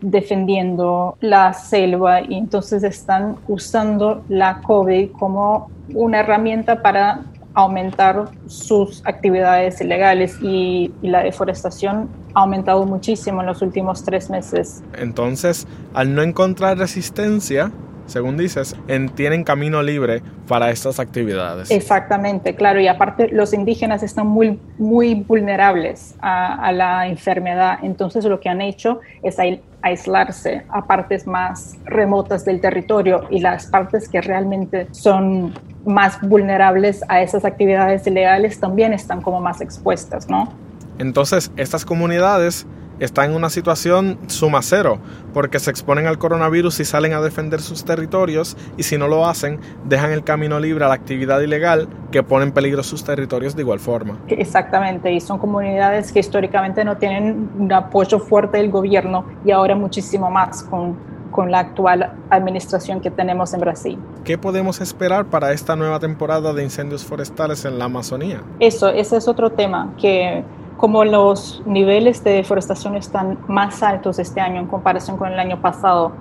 defendiendo 0.00 1.16
la 1.20 1.52
selva 1.52 2.20
y 2.20 2.34
entonces 2.34 2.84
están 2.84 3.36
usando 3.48 4.22
la 4.28 4.60
COVID 4.62 5.10
como 5.12 5.70
una 5.92 6.20
herramienta 6.20 6.82
para 6.82 7.22
aumentar 7.54 8.30
sus 8.46 9.02
actividades 9.04 9.80
ilegales 9.80 10.38
y, 10.40 10.92
y, 11.02 11.08
la 11.08 11.24
deforestación 11.24 12.08
ha 12.34 12.42
aumentado 12.42 12.84
muchísimo 12.86 13.40
en 13.40 13.48
los 13.48 13.62
últimos 13.62 14.04
tres 14.04 14.30
meses. 14.30 14.84
Entonces, 14.96 15.66
al 15.92 16.14
no 16.14 16.22
encontrar 16.22 16.78
resistencia, 16.78 17.72
según 18.08 18.36
dices, 18.36 18.74
tienen 19.14 19.44
camino 19.44 19.82
libre 19.82 20.22
para 20.48 20.70
estas 20.70 20.98
actividades. 20.98 21.70
Exactamente, 21.70 22.54
claro, 22.54 22.80
y 22.80 22.88
aparte 22.88 23.28
los 23.28 23.52
indígenas 23.52 24.02
están 24.02 24.26
muy, 24.26 24.58
muy 24.78 25.14
vulnerables 25.14 26.16
a, 26.20 26.72
la 26.72 27.06
enfermedad, 27.06 27.78
entonces 27.82 28.24
lo 28.24 28.40
que 28.40 28.48
han 28.48 28.60
hecho 28.60 29.00
es 29.22 29.36
aislarse 29.82 30.64
a 30.68 30.86
partes 30.86 31.26
más 31.26 31.76
remotas 31.84 32.44
del 32.44 32.60
territorio 32.60 33.26
y 33.30 33.40
las 33.40 33.66
partes 33.66 34.08
que 34.08 34.20
realmente 34.20 34.88
son 34.90 35.54
más 35.84 36.20
vulnerables 36.20 37.02
a 37.08 37.22
esas 37.22 37.44
actividades 37.44 38.06
ilegales 38.06 38.58
también 38.60 38.92
están 38.92 39.22
como 39.22 39.40
más 39.40 39.60
expuestas, 39.60 40.28
¿no? 40.28 40.52
Entonces, 40.98 41.52
estas 41.56 41.84
comunidades 41.84 42.66
están 43.00 43.30
en 43.30 43.36
una 43.36 43.50
situación 43.50 44.18
suma 44.26 44.60
cero, 44.62 44.98
porque 45.32 45.58
se 45.58 45.70
exponen 45.70 46.06
al 46.06 46.18
coronavirus 46.18 46.80
y 46.80 46.84
salen 46.84 47.12
a 47.12 47.20
defender 47.20 47.60
sus 47.60 47.84
territorios 47.84 48.56
y 48.76 48.82
si 48.82 48.98
no 48.98 49.08
lo 49.08 49.26
hacen, 49.26 49.60
dejan 49.84 50.12
el 50.12 50.24
camino 50.24 50.58
libre 50.58 50.84
a 50.84 50.88
la 50.88 50.94
actividad 50.94 51.40
ilegal 51.40 51.88
que 52.10 52.22
pone 52.22 52.44
en 52.46 52.52
peligro 52.52 52.82
sus 52.82 53.04
territorios 53.04 53.54
de 53.54 53.62
igual 53.62 53.80
forma. 53.80 54.18
Exactamente, 54.28 55.12
y 55.12 55.20
son 55.20 55.38
comunidades 55.38 56.12
que 56.12 56.20
históricamente 56.20 56.84
no 56.84 56.96
tienen 56.96 57.50
un 57.58 57.72
apoyo 57.72 58.18
fuerte 58.18 58.58
del 58.58 58.70
gobierno 58.70 59.24
y 59.44 59.50
ahora 59.50 59.74
muchísimo 59.74 60.30
más 60.30 60.62
con, 60.64 60.96
con 61.30 61.50
la 61.50 61.60
actual 61.60 62.12
administración 62.30 63.00
que 63.00 63.10
tenemos 63.10 63.52
en 63.54 63.60
Brasil. 63.60 63.98
¿Qué 64.24 64.38
podemos 64.38 64.80
esperar 64.80 65.26
para 65.26 65.52
esta 65.52 65.76
nueva 65.76 65.98
temporada 66.00 66.52
de 66.52 66.62
incendios 66.62 67.04
forestales 67.04 67.64
en 67.64 67.78
la 67.78 67.86
Amazonía? 67.86 68.42
Eso, 68.60 68.88
ese 68.88 69.16
es 69.16 69.28
otro 69.28 69.50
tema 69.50 69.94
que 70.00 70.44
como 70.78 71.04
los 71.04 71.60
niveles 71.66 72.22
de 72.22 72.30
deforestación 72.30 72.94
están 72.94 73.36
más 73.48 73.82
altos 73.82 74.18
este 74.20 74.40
año 74.40 74.60
en 74.60 74.68
comparación 74.68 75.16
con 75.16 75.30
el 75.30 75.38
año 75.38 75.60
pasado, 75.60 76.12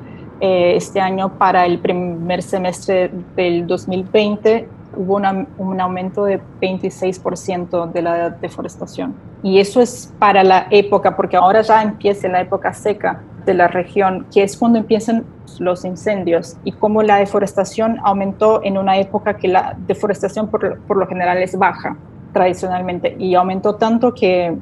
eh, 0.41 0.73
este 0.75 0.99
año 0.99 1.37
para 1.37 1.65
el 1.65 1.79
primer 1.79 2.41
semestre 2.41 3.11
del 3.35 3.67
2020 3.67 4.67
hubo 4.95 5.21
un 5.59 5.79
aumento 5.79 6.25
de 6.25 6.41
26% 6.59 7.91
de 7.91 8.01
la 8.01 8.31
deforestación. 8.31 9.13
Y 9.43 9.59
eso 9.59 9.79
es 9.79 10.11
para 10.17 10.43
la 10.43 10.65
época, 10.71 11.15
porque 11.15 11.37
ahora 11.37 11.61
ya 11.61 11.83
empieza 11.83 12.27
la 12.27 12.41
época 12.41 12.73
seca 12.73 13.21
de 13.45 13.53
la 13.53 13.67
región, 13.67 14.25
que 14.33 14.41
es 14.41 14.57
cuando 14.57 14.79
empiezan 14.79 15.23
los 15.59 15.85
incendios 15.85 16.57
y 16.63 16.71
como 16.71 17.03
la 17.03 17.17
deforestación 17.17 17.99
aumentó 18.03 18.61
en 18.63 18.77
una 18.77 18.97
época 18.97 19.37
que 19.37 19.49
la 19.49 19.77
deforestación 19.85 20.47
por, 20.47 20.79
por 20.81 20.97
lo 20.97 21.05
general 21.07 21.37
es 21.37 21.57
baja 21.57 21.95
tradicionalmente 22.37 23.15
y 23.17 23.33
aumentó 23.33 23.75
tanto 23.75 24.13
que 24.13 24.55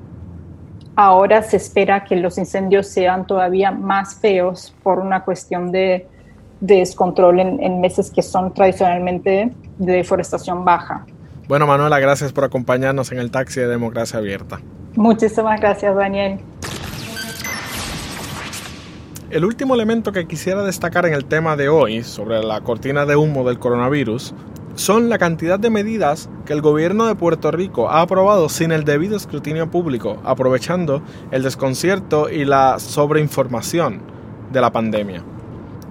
ahora 0.95 1.43
se 1.43 1.57
espera 1.57 2.05
que 2.05 2.15
los 2.15 2.38
incendios 2.38 2.88
sean 2.88 3.27
todavía 3.27 3.71
más 3.71 4.15
feos 4.15 4.73
por 4.81 4.99
una 4.99 5.25
cuestión 5.25 5.73
de, 5.73 6.07
descontrol 6.61 7.41
en, 7.41 7.81
meses 7.81 8.09
que 8.09 8.21
son 8.21 8.53
tradicionalmente 8.53 9.51
de 9.77 9.93
deforestación 9.93 10.63
baja. 10.63 11.05
Bueno, 11.49 11.67
Manuela, 11.67 11.99
gracias 11.99 12.31
por 12.31 12.45
acompañarnos 12.45 13.11
en 13.11 13.19
el 13.19 13.29
taxi 13.29 13.59
de 13.59 13.67
Democracia 13.67 14.19
Abierta. 14.19 14.61
Muchísimas 14.95 15.59
gracias, 15.59 15.93
Daniel. 15.95 16.39
El 19.29 19.43
último 19.43 19.75
elemento 19.75 20.13
que 20.13 20.25
quisiera 20.27 20.63
destacar 20.63 21.05
en 21.05 21.13
el 21.13 21.25
tema 21.25 21.57
de 21.57 21.67
hoy 21.67 22.03
sobre 22.03 22.41
la 22.41 22.61
cortina 22.61 23.05
de 23.05 23.17
humo 23.17 23.43
del 23.43 23.59
coronavirus 23.59 24.33
son 24.75 25.09
la 25.09 25.17
cantidad 25.17 25.57
de 25.57 25.69
medidas 25.69 26.29
que 26.45 26.53
el 26.53 26.61
gobierno 26.61 27.05
de 27.07 27.15
Puerto 27.15 27.49
Rico 27.49 27.89
ha 27.89 28.01
aprobado 28.01 28.49
sin 28.49 28.71
el 28.71 28.83
debido 28.83 29.15
escrutinio 29.15 29.71
público, 29.71 30.17
aprovechando 30.23 31.01
el 31.31 31.43
desconcierto 31.43 32.29
y 32.29 32.45
la 32.45 32.77
sobreinformación 32.79 34.01
de 34.51 34.61
la 34.61 34.71
pandemia. 34.71 35.23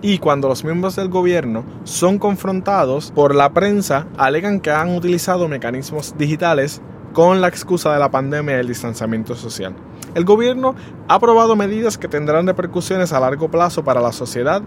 Y 0.02 0.18
cuando 0.18 0.48
los 0.48 0.64
miembros 0.64 0.96
del 0.96 1.08
gobierno 1.08 1.64
son 1.84 2.18
confrontados 2.18 3.10
por 3.10 3.34
la 3.34 3.54
prensa, 3.54 4.06
alegan 4.18 4.60
que 4.60 4.70
han 4.70 4.94
utilizado 4.94 5.48
mecanismos 5.48 6.14
digitales 6.18 6.82
con 7.14 7.40
la 7.40 7.48
excusa 7.48 7.92
de 7.92 8.00
la 8.00 8.10
pandemia 8.10 8.56
y 8.56 8.60
el 8.60 8.68
distanciamiento 8.68 9.34
social. 9.34 9.74
El 10.14 10.24
gobierno 10.24 10.74
ha 11.08 11.14
aprobado 11.14 11.56
medidas 11.56 11.96
que 11.96 12.08
tendrán 12.08 12.46
repercusiones 12.46 13.12
a 13.12 13.20
largo 13.20 13.50
plazo 13.50 13.82
para 13.82 14.02
la 14.02 14.12
sociedad 14.12 14.62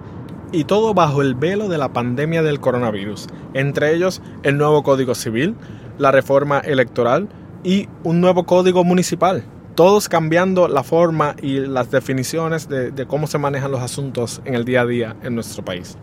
y 0.52 0.64
todo 0.64 0.94
bajo 0.94 1.22
el 1.22 1.36
velo 1.36 1.68
de 1.68 1.78
la 1.78 1.94
pandemia 1.94 2.42
del 2.44 2.60
coronavirus, 2.60 3.28
entre 3.54 3.94
ellos 3.94 4.22
el 4.44 4.58
nuevo 4.58 4.84
Código 4.84 5.16
Civil, 5.16 5.56
la 5.98 6.12
reforma 6.12 6.60
electoral 6.60 7.28
y 7.64 7.90
un 8.04 8.22
nuevo 8.22 8.46
Código 8.46 8.84
Municipal, 8.84 9.44
todos 9.76 10.10
cambiando 10.10 10.68
la 10.68 10.84
forma 10.84 11.36
y 11.42 11.60
las 11.60 11.92
definiciones 11.92 12.68
de, 12.70 13.06
cómo 13.08 13.28
se 13.28 13.38
manejan 13.38 13.72
los 13.72 13.82
asuntos 13.82 14.42
en 14.46 14.56
el 14.56 14.66
día 14.66 14.82
a 14.82 14.86
día 14.86 15.16
en 15.22 15.36
nuestro 15.36 15.64
país. 15.64 15.98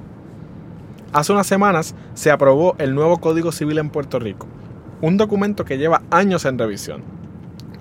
Hace 1.13 1.33
unas 1.33 1.47
semanas 1.47 1.95
se 2.15 2.31
aprobó 2.31 2.75
el 2.79 2.95
nuevo 2.95 3.19
Código 3.19 3.53
Civil 3.53 3.79
en 3.79 3.91
Puerto 3.91 4.19
Rico, 4.19 4.47
un 5.01 5.17
documento 5.17 5.65
que 5.65 5.79
lleva 5.79 6.03
años 6.11 6.45
en 6.45 6.59
revisión 6.59 7.03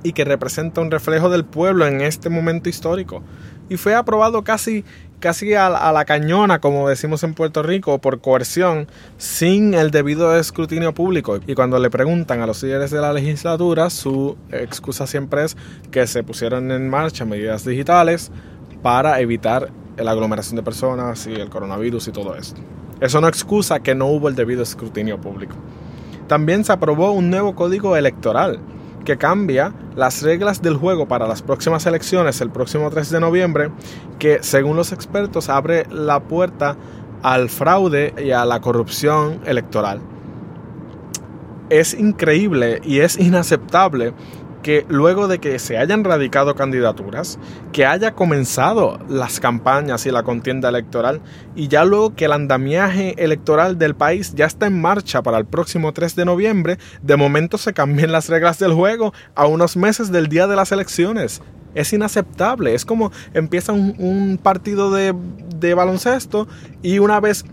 y 0.04 0.13
que 0.13 0.26
representa 0.26 0.82
un 0.82 0.91
reflejo 0.91 1.30
del 1.30 1.45
pueblo 1.45 1.88
en 1.88 2.02
este 2.02 2.30
momento 2.30 2.69
histórico. 2.69 3.23
Y 3.69 3.78
fue 3.78 3.95
aprobado 3.95 4.43
casi 4.43 4.84
casi 5.23 5.54
a, 5.54 5.69
la 5.69 6.04
cañona, 6.04 6.60
como 6.60 6.89
decimos 6.89 7.23
en 7.23 7.34
Puerto 7.34 7.63
Rico, 7.63 7.97
por 7.99 8.19
coerción, 8.19 8.89
sin 9.17 9.73
el 9.73 9.89
debido 9.89 10.36
escrutinio 10.38 10.93
público. 10.93 11.39
Y 11.47 11.56
cuando 11.56 11.80
le 11.80 11.89
preguntan 11.89 12.41
a 12.41 12.45
los 12.45 12.62
líderes 12.62 12.91
de 12.91 12.99
la 12.99 13.13
legislatura, 13.13 13.89
su 13.89 14.36
excusa 14.52 15.08
siempre 15.08 15.45
es 15.45 15.56
que 15.91 16.08
se 16.08 16.23
pusieron 16.23 16.71
en 16.71 16.89
marcha 16.89 17.23
medidas 17.23 17.63
digitales 17.63 18.32
para 18.82 19.21
evitar 19.21 19.71
la 19.95 20.12
aglomeración 20.12 20.58
de 20.58 20.63
personas 20.63 21.26
y 21.26 21.32
el 21.32 21.49
coronavirus 21.49 22.10
y 22.10 22.12
todo 22.12 22.36
esto. 22.36 22.60
Eso 22.99 23.21
no 23.21 23.30
excusa 23.30 23.80
que 23.80 23.95
no 23.95 24.08
hubo 24.08 24.28
el 24.28 24.36
debido 24.36 24.62
escrutinio 24.62 25.21
público. 25.21 25.56
También 26.28 26.65
se 26.65 26.73
aprobó 26.73 27.13
un 27.13 27.30
nuevo 27.30 27.56
código 27.56 27.95
electoral 27.95 28.60
que 29.06 29.17
cambia 29.17 29.73
las 29.95 30.21
reglas 30.21 30.62
del 30.62 30.77
juego 30.77 31.08
para 31.08 31.27
las 31.27 31.41
próximas 31.41 31.86
elecciones 31.86 32.41
el 32.41 32.49
próximo 32.49 32.89
3 32.89 33.10
de 33.10 33.19
noviembre, 33.19 33.71
que 34.19 34.39
según 34.41 34.75
los 34.75 34.91
expertos 34.91 35.49
abre 35.49 35.86
la 35.89 36.19
puerta 36.21 36.75
al 37.21 37.49
fraude 37.49 38.13
y 38.23 38.32
a 38.32 38.45
la 38.45 38.60
corrupción 38.62 39.39
electoral. 39.45 40.01
Es 41.69 41.93
increíble 41.93 42.82
y 42.84 42.99
es 42.99 43.17
inaceptable 43.17 44.13
que 44.63 44.86
luego 44.88 45.28
de 45.28 45.39
que 45.39 45.60
se 45.60 45.78
hayan 45.78 46.04
radicado 46.04 46.56
candidaturas, 46.56 47.38
que 47.71 47.86
haya 47.86 48.13
comenzado 48.13 48.97
las 49.10 49.39
campañas 49.39 50.06
y 50.06 50.12
la 50.12 50.23
contienda 50.23 50.69
electoral 50.69 51.21
y 51.56 51.67
ya 51.67 51.86
luego 51.86 52.15
que 52.15 52.26
el 52.26 52.32
andamiaje 52.32 53.13
electoral 53.23 53.78
del 53.78 53.93
país 53.93 54.34
ya 54.34 54.45
está 54.45 54.65
en 54.65 54.82
marcha 54.82 55.21
para 55.21 55.38
el 55.38 55.45
próximo 55.45 55.93
3 55.93 56.15
de 56.15 56.26
noviembre, 56.26 56.78
de 57.02 57.17
momento 57.17 57.58
se 57.58 57.73
cambien 57.73 58.12
las 58.12 58.30
reglas 58.30 58.58
del 58.58 58.73
juego 58.73 59.13
a 59.36 59.45
unos 59.45 59.78
meses 59.78 60.12
del 60.12 60.28
día 60.28 60.47
de 60.47 60.56
las 60.56 60.71
elecciones. 60.71 61.41
Es 61.76 61.91
inaceptable, 61.91 62.76
es 62.76 62.86
como 62.86 63.12
empieza 63.34 63.73
un, 63.73 64.39
partido 64.41 64.91
de, 64.91 65.13
de 65.56 65.73
baloncesto 65.73 66.47
y 66.82 66.99
una 66.99 67.19
vez 67.19 67.45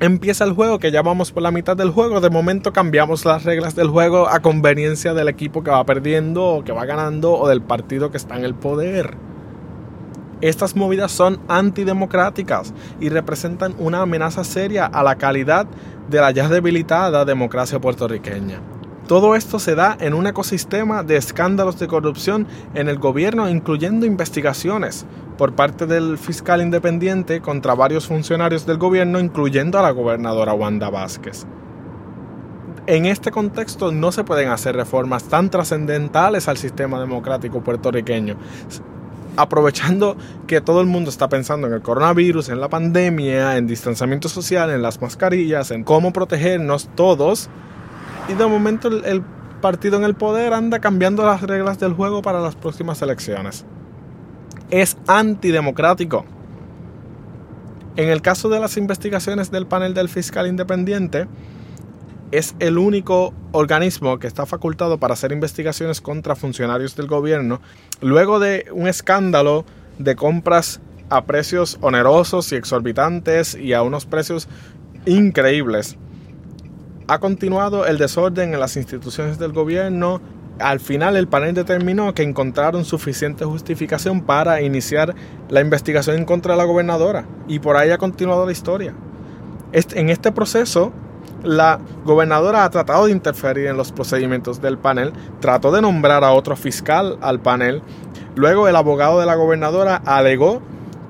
empieza 0.00 0.44
el 0.44 0.52
juego, 0.52 0.78
que 0.78 0.90
ya 0.90 1.02
vamos 1.02 1.32
por 1.32 1.42
la 1.42 1.50
mitad 1.50 1.76
del 1.76 1.90
juego, 1.90 2.20
de 2.20 2.30
momento 2.30 2.72
cambiamos 2.72 3.24
las 3.24 3.44
reglas 3.44 3.74
del 3.74 3.88
juego 3.88 4.28
a 4.28 4.40
conveniencia 4.40 5.14
del 5.14 5.28
equipo 5.28 5.62
que 5.62 5.70
va 5.70 5.84
perdiendo 5.84 6.44
o 6.44 6.64
que 6.64 6.72
va 6.72 6.84
ganando 6.84 7.32
o 7.32 7.48
del 7.48 7.62
partido 7.62 8.10
que 8.10 8.16
está 8.16 8.36
en 8.36 8.44
el 8.44 8.54
poder. 8.54 9.16
Estas 10.40 10.76
movidas 10.76 11.10
son 11.10 11.40
antidemocráticas 11.48 12.74
y 13.00 13.08
representan 13.08 13.74
una 13.78 14.02
amenaza 14.02 14.44
seria 14.44 14.84
a 14.84 15.02
la 15.02 15.16
calidad 15.16 15.66
de 16.10 16.20
la 16.20 16.32
ya 16.32 16.48
debilitada 16.48 17.24
democracia 17.24 17.80
puertorriqueña. 17.80 18.73
Todo 19.06 19.34
esto 19.34 19.58
se 19.58 19.74
da 19.74 19.98
en 20.00 20.14
un 20.14 20.26
ecosistema 20.26 21.02
de 21.02 21.16
escándalos 21.16 21.78
de 21.78 21.88
corrupción 21.88 22.46
en 22.74 22.88
el 22.88 22.98
gobierno, 22.98 23.50
incluyendo 23.50 24.06
investigaciones 24.06 25.04
por 25.36 25.54
parte 25.54 25.84
del 25.84 26.16
fiscal 26.16 26.62
independiente 26.62 27.42
contra 27.42 27.74
varios 27.74 28.06
funcionarios 28.06 28.64
del 28.64 28.78
gobierno, 28.78 29.20
incluyendo 29.20 29.78
a 29.78 29.82
la 29.82 29.90
gobernadora 29.90 30.54
Wanda 30.54 30.88
Vázquez. 30.88 31.44
En 32.86 33.04
este 33.04 33.30
contexto 33.30 33.92
no 33.92 34.10
se 34.10 34.24
pueden 34.24 34.48
hacer 34.48 34.74
reformas 34.74 35.24
tan 35.24 35.50
trascendentales 35.50 36.48
al 36.48 36.56
sistema 36.56 36.98
democrático 36.98 37.62
puertorriqueño. 37.62 38.36
Aprovechando 39.36 40.16
que 40.46 40.62
todo 40.62 40.80
el 40.80 40.86
mundo 40.86 41.10
está 41.10 41.28
pensando 41.28 41.66
en 41.66 41.74
el 41.74 41.82
coronavirus, 41.82 42.48
en 42.48 42.60
la 42.60 42.70
pandemia, 42.70 43.58
en 43.58 43.66
distanciamiento 43.66 44.30
social, 44.30 44.70
en 44.70 44.80
las 44.80 45.02
mascarillas, 45.02 45.70
en 45.72 45.84
cómo 45.84 46.12
protegernos 46.12 46.88
todos, 46.94 47.50
y 48.28 48.34
de 48.34 48.46
momento 48.46 48.88
el, 48.88 49.22
partido 49.60 49.96
en 49.96 50.04
el 50.04 50.14
poder 50.14 50.52
anda 50.52 50.78
cambiando 50.78 51.24
las 51.24 51.40
reglas 51.40 51.78
del 51.78 51.94
juego 51.94 52.20
para 52.20 52.40
las 52.40 52.54
próximas 52.54 53.00
elecciones. 53.00 53.64
Es 54.70 54.98
antidemocrático. 55.06 56.26
En 57.96 58.10
el 58.10 58.20
caso 58.20 58.50
de 58.50 58.60
las 58.60 58.76
investigaciones 58.76 59.50
del 59.50 59.66
panel 59.66 59.94
del 59.94 60.10
fiscal 60.10 60.48
independiente, 60.48 61.28
es 62.30 62.54
el 62.58 62.76
único 62.76 63.32
organismo 63.52 64.18
que 64.18 64.26
está 64.26 64.44
facultado 64.44 64.98
para 64.98 65.14
hacer 65.14 65.32
investigaciones 65.32 66.00
contra 66.00 66.34
funcionarios 66.34 66.96
del 66.96 67.06
gobierno 67.06 67.60
luego 68.00 68.40
de 68.40 68.66
un 68.72 68.88
escándalo 68.88 69.64
de 69.98 70.16
compras 70.16 70.80
a 71.10 71.24
precios 71.24 71.78
onerosos 71.80 72.50
y 72.52 72.56
exorbitantes 72.56 73.54
y 73.54 73.72
a 73.72 73.82
unos 73.82 74.04
precios 74.04 74.48
increíbles 75.06 75.96
ha 77.06 77.18
continuado 77.18 77.86
el 77.86 77.98
desorden 77.98 78.54
en 78.54 78.60
las 78.60 78.76
instituciones 78.76 79.38
del 79.38 79.52
gobierno. 79.52 80.20
Al 80.58 80.80
final 80.80 81.16
el 81.16 81.26
panel 81.26 81.54
determinó 81.54 82.14
que 82.14 82.22
encontraron 82.22 82.84
suficiente 82.84 83.44
justificación 83.44 84.22
para 84.22 84.62
iniciar 84.62 85.14
la 85.48 85.60
investigación 85.60 86.16
en 86.16 86.24
contra 86.24 86.54
de 86.54 86.58
la 86.58 86.64
gobernadora 86.64 87.26
y 87.48 87.58
por 87.58 87.76
ahí 87.76 87.90
ha 87.90 87.98
continuado 87.98 88.46
la 88.46 88.52
historia. 88.52 88.94
En 89.72 90.08
este 90.08 90.30
proceso, 90.30 90.92
la 91.42 91.80
gobernadora 92.04 92.64
ha 92.64 92.70
tratado 92.70 93.06
de 93.06 93.12
interferir 93.12 93.66
en 93.66 93.76
los 93.76 93.90
procedimientos 93.90 94.62
del 94.62 94.78
panel, 94.78 95.12
trató 95.40 95.72
de 95.72 95.82
nombrar 95.82 96.22
a 96.22 96.32
otro 96.32 96.54
fiscal 96.54 97.18
al 97.20 97.40
panel, 97.40 97.82
luego 98.36 98.68
el 98.68 98.76
abogado 98.76 99.18
de 99.18 99.26
la 99.26 99.34
gobernadora 99.34 100.00
alegó 100.06 100.62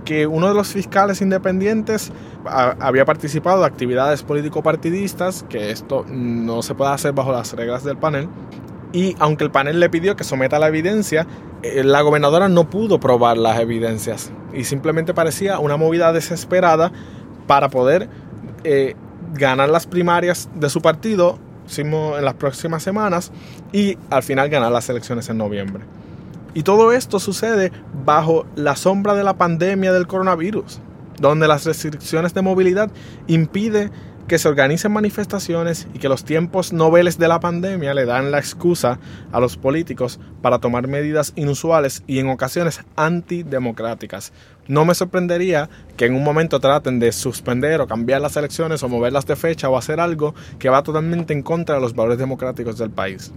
que 0.05 0.27
uno 0.27 0.49
de 0.49 0.55
los 0.55 0.69
fiscales 0.69 1.21
independientes 1.21 2.13
había 2.45 3.05
participado 3.05 3.61
de 3.61 3.67
actividades 3.67 4.23
político-partidistas, 4.23 5.45
que 5.49 5.71
esto 5.71 6.05
no 6.09 6.63
se 6.63 6.75
puede 6.75 6.93
hacer 6.93 7.13
bajo 7.13 7.33
las 7.33 7.53
reglas 7.53 7.85
del 7.85 7.97
panel. 7.97 8.29
Y 8.93 9.17
aunque 9.19 9.45
el 9.45 9.51
panel 9.51 9.81
le 9.81 9.91
pidió 9.91 10.15
que 10.15 10.25
someta 10.25 10.59
la 10.59 10.69
evidencia, 10.69 11.27
eh, 11.63 11.83
la 11.83 12.03
gobernadora 12.03 12.49
no 12.49 12.71
pudo 12.71 13.01
probar 13.01 13.39
las 13.39 13.59
evidencias 13.59 14.31
y 14.53 14.65
simplemente 14.65 15.15
parecía 15.15 15.59
una 15.59 15.77
movida 15.77 16.13
desesperada 16.13 16.93
para 17.47 17.71
poder 17.71 18.09
eh, 18.63 18.95
ganar 19.33 19.69
las 19.69 19.87
primarias 19.87 20.49
de 20.55 20.71
su 20.71 20.81
partido 20.81 21.39
en 21.77 22.25
las 22.25 22.35
próximas 22.35 22.83
semanas 22.83 23.33
y 23.73 23.97
al 24.11 24.23
final 24.23 24.49
ganar 24.49 24.71
las 24.71 24.89
elecciones 24.89 25.29
en 25.29 25.39
noviembre. 25.39 25.85
Y 26.55 26.63
todo 26.63 26.93
esto 26.93 27.19
sucede 27.19 27.73
bajo 28.05 28.47
la 28.55 28.77
sombra 28.77 29.15
de 29.15 29.25
la 29.25 29.37
pandemia 29.37 29.93
del 29.93 30.07
coronavirus 30.07 30.81
donde 31.21 31.49
las 31.49 31.65
restricciones 31.65 32.35
de 32.35 32.43
movilidad 32.43 32.91
impiden 33.27 33.91
que 34.27 34.39
se 34.39 34.49
organicen 34.49 34.91
manifestaciones 34.91 35.87
y 35.93 35.99
que 35.99 36.09
los 36.09 36.25
tiempos 36.25 36.73
noveles 36.73 37.19
de 37.19 37.29
la 37.29 37.41
pandemia 37.41 37.93
le 37.93 38.07
dan 38.07 38.31
la 38.31 38.39
excusa 38.39 38.99
a 39.33 39.39
los 39.39 39.59
políticos 39.59 40.19
para 40.41 40.61
tomar 40.61 40.89
medidas 40.89 41.35
inusuales 41.37 42.03
y 42.07 42.21
en 42.21 42.31
ocasiones 42.31 42.81
antidemocráticas. 42.97 44.33
No 44.67 44.87
me 44.87 44.95
sorprendería 44.95 45.69
que 45.99 46.07
en 46.07 46.15
un 46.15 46.25
momento 46.25 46.59
traten 46.59 47.01
de 47.01 47.13
suspender 47.13 47.83
o 47.83 47.87
cambiar 47.87 48.23
las 48.23 48.39
elecciones 48.39 48.83
o 48.83 48.89
moverlas 48.89 49.27
de 49.27 49.37
fecha 49.37 49.69
o 49.69 49.77
hacer 49.77 50.01
algo 50.01 50.35
que 50.59 50.71
va 50.71 50.83
totalmente 50.83 51.35
en 51.35 51.43
contra 51.43 51.75
de 51.75 51.83
los 51.83 51.95
valores 51.95 52.19
democráticos 52.19 52.79
del 52.79 52.91
país. 52.91 53.31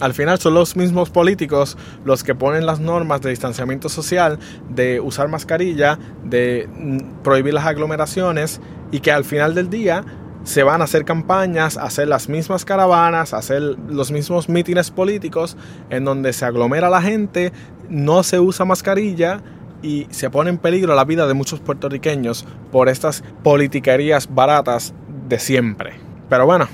Al 0.00 0.14
final 0.14 0.38
son 0.38 0.54
los 0.54 0.76
mismos 0.76 1.10
políticos 1.10 1.76
los 2.04 2.24
que 2.24 2.34
ponen 2.34 2.66
las 2.66 2.80
normas 2.80 3.20
de 3.20 3.30
distanciamiento 3.30 3.88
social, 3.88 4.38
de 4.70 4.98
usar 5.00 5.28
mascarilla, 5.28 5.98
de 6.24 6.68
mm, 6.74 7.22
prohibir 7.22 7.54
las 7.54 7.66
aglomeraciones 7.66 8.60
y 8.90 9.00
que 9.00 9.12
al 9.12 9.24
final 9.24 9.54
del 9.54 9.68
día 9.68 10.04
se 10.44 10.62
van 10.62 10.80
a 10.80 10.84
hacer 10.84 11.04
campañas, 11.04 11.76
a 11.76 11.82
hacer 11.82 12.08
las 12.08 12.28
mismas 12.28 12.64
caravanas, 12.64 13.34
a 13.34 13.38
hacer 13.38 13.60
los 13.60 14.10
mismos 14.10 14.48
mítines 14.48 14.90
políticos 14.90 15.56
en 15.90 16.04
donde 16.04 16.32
se 16.32 16.46
aglomera 16.46 16.88
la 16.88 17.02
gente, 17.02 17.52
no 17.90 18.22
se 18.22 18.40
usa 18.40 18.64
mascarilla 18.64 19.42
y 19.82 20.06
se 20.10 20.30
pone 20.30 20.50
en 20.50 20.58
peligro 20.58 20.94
la 20.94 21.04
vida 21.04 21.26
de 21.26 21.34
muchos 21.34 21.60
puertorriqueños 21.60 22.46
por 22.72 22.88
estas 22.88 23.22
politiquerías 23.42 24.34
baratas 24.34 24.94
de 25.28 25.38
siempre. 25.38 25.94
Pero 26.28 26.46
bueno, 26.46 26.68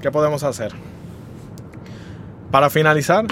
¿qué 0.00 0.10
podemos 0.10 0.42
hacer? 0.42 0.72
Para 2.50 2.68
finalizar, 2.68 3.26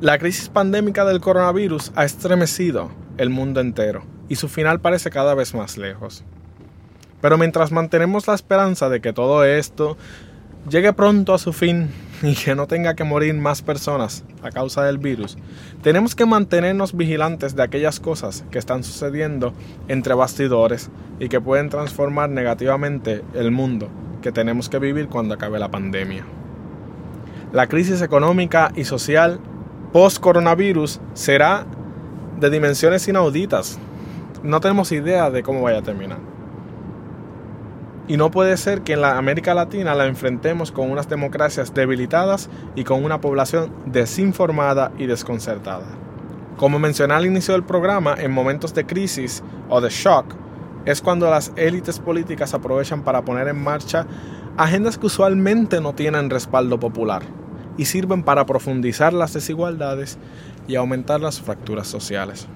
la 0.00 0.18
crisis 0.18 0.48
pandémica 0.48 1.04
del 1.04 1.20
coronavirus 1.20 1.92
ha 1.94 2.06
estremecido 2.06 2.90
el 3.18 3.28
mundo 3.28 3.60
entero 3.60 4.04
y 4.30 4.36
su 4.36 4.48
final 4.48 4.80
parece 4.80 5.10
cada 5.10 5.34
vez 5.34 5.54
más 5.54 5.76
lejos. 5.76 6.24
Pero 7.20 7.36
mientras 7.36 7.72
mantenemos 7.72 8.26
la 8.26 8.34
esperanza 8.34 8.88
de 8.88 9.02
que 9.02 9.12
todo 9.12 9.44
esto 9.44 9.98
llegue 10.66 10.94
pronto 10.94 11.34
a 11.34 11.38
su 11.38 11.52
fin 11.52 11.90
y 12.22 12.34
que 12.34 12.54
no 12.54 12.66
tenga 12.66 12.94
que 12.94 13.04
morir 13.04 13.34
más 13.34 13.60
personas 13.60 14.24
a 14.42 14.50
causa 14.50 14.82
del 14.82 14.96
virus, 14.96 15.36
tenemos 15.82 16.14
que 16.14 16.24
mantenernos 16.24 16.96
vigilantes 16.96 17.54
de 17.54 17.64
aquellas 17.64 18.00
cosas 18.00 18.46
que 18.50 18.58
están 18.58 18.82
sucediendo 18.82 19.52
entre 19.88 20.14
bastidores 20.14 20.90
y 21.20 21.28
que 21.28 21.42
pueden 21.42 21.68
transformar 21.68 22.30
negativamente 22.30 23.22
el 23.34 23.50
mundo 23.50 23.90
que 24.22 24.32
tenemos 24.32 24.70
que 24.70 24.78
vivir 24.78 25.08
cuando 25.08 25.34
acabe 25.34 25.58
la 25.58 25.70
pandemia. 25.70 26.24
La 27.52 27.66
crisis 27.66 28.00
económica 28.00 28.72
y 28.74 28.84
social 28.84 29.38
post-coronavirus 29.92 31.02
será 31.12 31.66
de 32.40 32.48
dimensiones 32.48 33.06
inauditas. 33.08 33.78
No 34.42 34.58
tenemos 34.60 34.90
idea 34.90 35.30
de 35.30 35.42
cómo 35.42 35.60
vaya 35.60 35.80
a 35.80 35.82
terminar. 35.82 36.16
Y 38.08 38.16
no 38.16 38.30
puede 38.30 38.56
ser 38.56 38.80
que 38.80 38.94
en 38.94 39.02
la 39.02 39.18
América 39.18 39.52
Latina 39.52 39.94
la 39.94 40.06
enfrentemos 40.06 40.72
con 40.72 40.90
unas 40.90 41.10
democracias 41.10 41.74
debilitadas 41.74 42.48
y 42.74 42.84
con 42.84 43.04
una 43.04 43.20
población 43.20 43.70
desinformada 43.84 44.90
y 44.96 45.04
desconcertada. 45.04 45.84
Como 46.56 46.78
mencioné 46.78 47.12
al 47.12 47.26
inicio 47.26 47.52
del 47.52 47.64
programa, 47.64 48.14
en 48.18 48.32
momentos 48.32 48.72
de 48.72 48.86
crisis 48.86 49.44
o 49.68 49.82
de 49.82 49.90
shock, 49.90 50.24
es 50.86 51.02
cuando 51.02 51.28
las 51.28 51.52
élites 51.56 51.98
políticas 51.98 52.54
aprovechan 52.54 53.02
para 53.02 53.26
poner 53.26 53.46
en 53.48 53.62
marcha 53.62 54.06
agendas 54.56 54.96
que 54.96 55.06
usualmente 55.06 55.82
no 55.82 55.94
tienen 55.94 56.30
respaldo 56.30 56.80
popular 56.80 57.41
y 57.76 57.84
sirven 57.86 58.22
para 58.22 58.46
profundizar 58.46 59.12
las 59.12 59.32
desigualdades 59.32 60.18
y 60.66 60.76
aumentar 60.76 61.20
las 61.20 61.40
fracturas 61.40 61.88
sociales. 61.88 62.48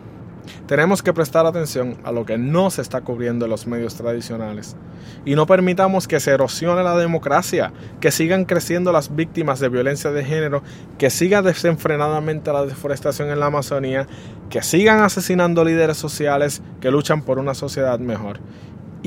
Tenemos 0.67 1.03
que 1.03 1.13
prestar 1.13 1.47
atención 1.47 1.97
a 2.05 2.13
lo 2.13 2.25
que 2.25 2.39
no 2.39 2.71
se 2.71 2.83
está 2.83 3.01
cubriendo 3.01 3.47
en 3.47 3.51
los 3.51 3.67
medios 3.67 3.97
tradicionales 3.97 4.77
y 5.25 5.35
no 5.35 5.47
permitamos 5.47 6.07
que 6.07 6.21
se 6.21 6.33
erosione 6.33 6.83
la 6.83 6.97
democracia, 6.97 7.73
que 8.01 8.11
sigan 8.11 8.45
creciendo 8.45 8.93
las 8.93 9.15
víctimas 9.15 9.61
de 9.61 9.69
violencia 9.69 10.11
de 10.11 10.25
género, 10.25 10.63
que 10.99 11.11
siga 11.11 11.43
desenfrenadamente 11.43 12.53
la 12.53 12.65
deforestación 12.65 13.31
en 13.31 13.41
la 13.41 13.47
Amazonía, 13.47 14.07
que 14.51 14.63
sigan 14.63 15.03
asesinando 15.03 15.65
líderes 15.65 15.97
sociales 15.97 16.63
que 16.81 16.91
luchan 16.91 17.23
por 17.23 17.39
una 17.39 17.55
sociedad 17.55 17.99
mejor 17.99 18.41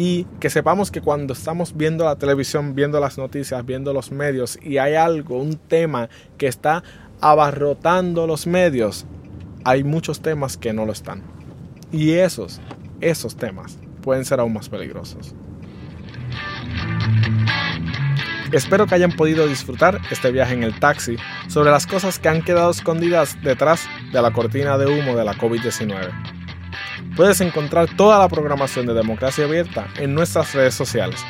y 0.01 0.23
que 0.39 0.49
sepamos 0.49 0.91
que 0.91 1.01
cuando 1.01 1.33
estamos 1.33 1.75
viendo 1.75 2.05
la 2.05 2.15
televisión, 2.15 2.73
viendo 2.73 3.01
las 3.01 3.17
noticias, 3.17 3.65
viendo 3.65 3.91
los 3.91 4.13
medios 4.13 4.57
y 4.61 4.77
hay 4.77 4.95
algo, 4.95 5.37
un 5.37 5.57
tema 5.57 6.07
que 6.37 6.47
está 6.47 6.83
abarrotando 7.19 8.25
los 8.25 8.47
medios, 8.47 9.05
hay 9.65 9.83
muchos 9.83 10.21
temas 10.21 10.55
que 10.55 10.71
no 10.71 10.85
lo 10.85 10.93
están. 10.93 11.21
Y 11.91 12.13
esos, 12.13 12.61
esos 13.01 13.35
temas 13.35 13.77
pueden 14.01 14.23
ser 14.23 14.39
aún 14.39 14.53
más 14.53 14.69
peligrosos. 14.69 15.35
Espero 18.53 18.87
que 18.87 18.95
hayan 18.95 19.11
podido 19.11 19.47
disfrutar 19.47 19.99
este 20.11 20.31
viaje 20.31 20.53
en 20.53 20.63
el 20.63 20.79
taxi 20.79 21.17
sobre 21.49 21.71
las 21.71 21.85
cosas 21.85 22.19
que 22.19 22.29
han 22.29 22.41
quedado 22.41 22.71
escondidas 22.71 23.35
detrás 23.43 23.85
de 24.13 24.21
la 24.21 24.31
cortina 24.31 24.77
de 24.77 24.85
humo 24.85 25.17
de 25.17 25.25
la 25.25 25.33
COVID-19. 25.33 26.38
Puedes 27.15 27.41
encontrar 27.41 27.87
toda 27.95 28.19
la 28.19 28.27
programación 28.27 28.85
de 28.85 28.93
Democracia 28.93 29.45
Abierta 29.45 29.87
en 29.97 30.13
nuestras 30.13 30.53
redes 30.53 30.73
sociales. 30.73 31.23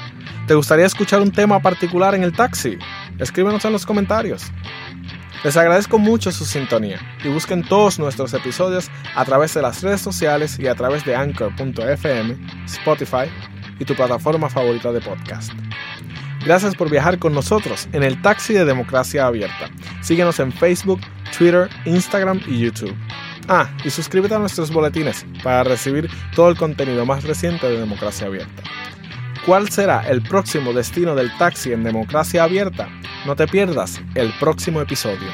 ¿Te 0.47 0.55
gustaría 0.55 0.85
escuchar 0.85 1.21
un 1.21 1.31
tema 1.31 1.61
particular 1.61 2.15
en 2.15 2.23
el 2.23 2.33
taxi? 2.33 2.77
Escríbenos 3.19 3.63
en 3.65 3.71
los 3.71 3.85
comentarios. 3.85 4.51
Les 5.43 5.55
agradezco 5.55 5.97
mucho 5.97 6.31
su 6.31 6.45
sintonía 6.45 6.99
y 7.23 7.29
busquen 7.29 7.63
todos 7.63 7.97
nuestros 7.97 8.33
episodios 8.33 8.91
a 9.15 9.23
través 9.23 9.53
de 9.53 9.61
las 9.61 9.81
redes 9.81 10.01
sociales 10.01 10.59
y 10.59 10.67
a 10.67 10.75
través 10.75 11.05
de 11.05 11.15
anchor.fm, 11.15 12.37
Spotify 12.65 13.29
y 13.79 13.85
tu 13.85 13.95
plataforma 13.95 14.49
favorita 14.49 14.91
de 14.91 14.99
podcast. 14.99 15.53
Gracias 16.45 16.75
por 16.75 16.89
viajar 16.89 17.19
con 17.19 17.33
nosotros 17.33 17.87
en 17.93 18.03
el 18.03 18.21
taxi 18.21 18.53
de 18.53 18.65
Democracia 18.65 19.27
Abierta. 19.27 19.69
Síguenos 20.01 20.39
en 20.39 20.51
Facebook, 20.51 20.99
Twitter, 21.37 21.69
Instagram 21.85 22.41
y 22.47 22.59
YouTube. 22.59 22.95
Ah, 23.51 23.67
y 23.83 23.89
suscríbete 23.89 24.35
a 24.35 24.39
nuestros 24.39 24.71
boletines 24.71 25.25
para 25.43 25.63
recibir 25.63 26.07
todo 26.35 26.49
el 26.49 26.55
contenido 26.55 27.03
más 27.03 27.23
reciente 27.23 27.67
de 27.67 27.79
Democracia 27.79 28.27
Abierta. 28.27 28.61
¿Cuál 29.43 29.69
será 29.69 30.07
el 30.07 30.21
próximo 30.21 30.71
destino 30.71 31.15
del 31.15 31.35
taxi 31.39 31.73
en 31.73 31.83
Democracia 31.83 32.43
Abierta? 32.43 32.87
No 33.25 33.35
te 33.35 33.47
pierdas 33.47 33.99
el 34.13 34.31
próximo 34.39 34.81
episodio. 34.81 35.29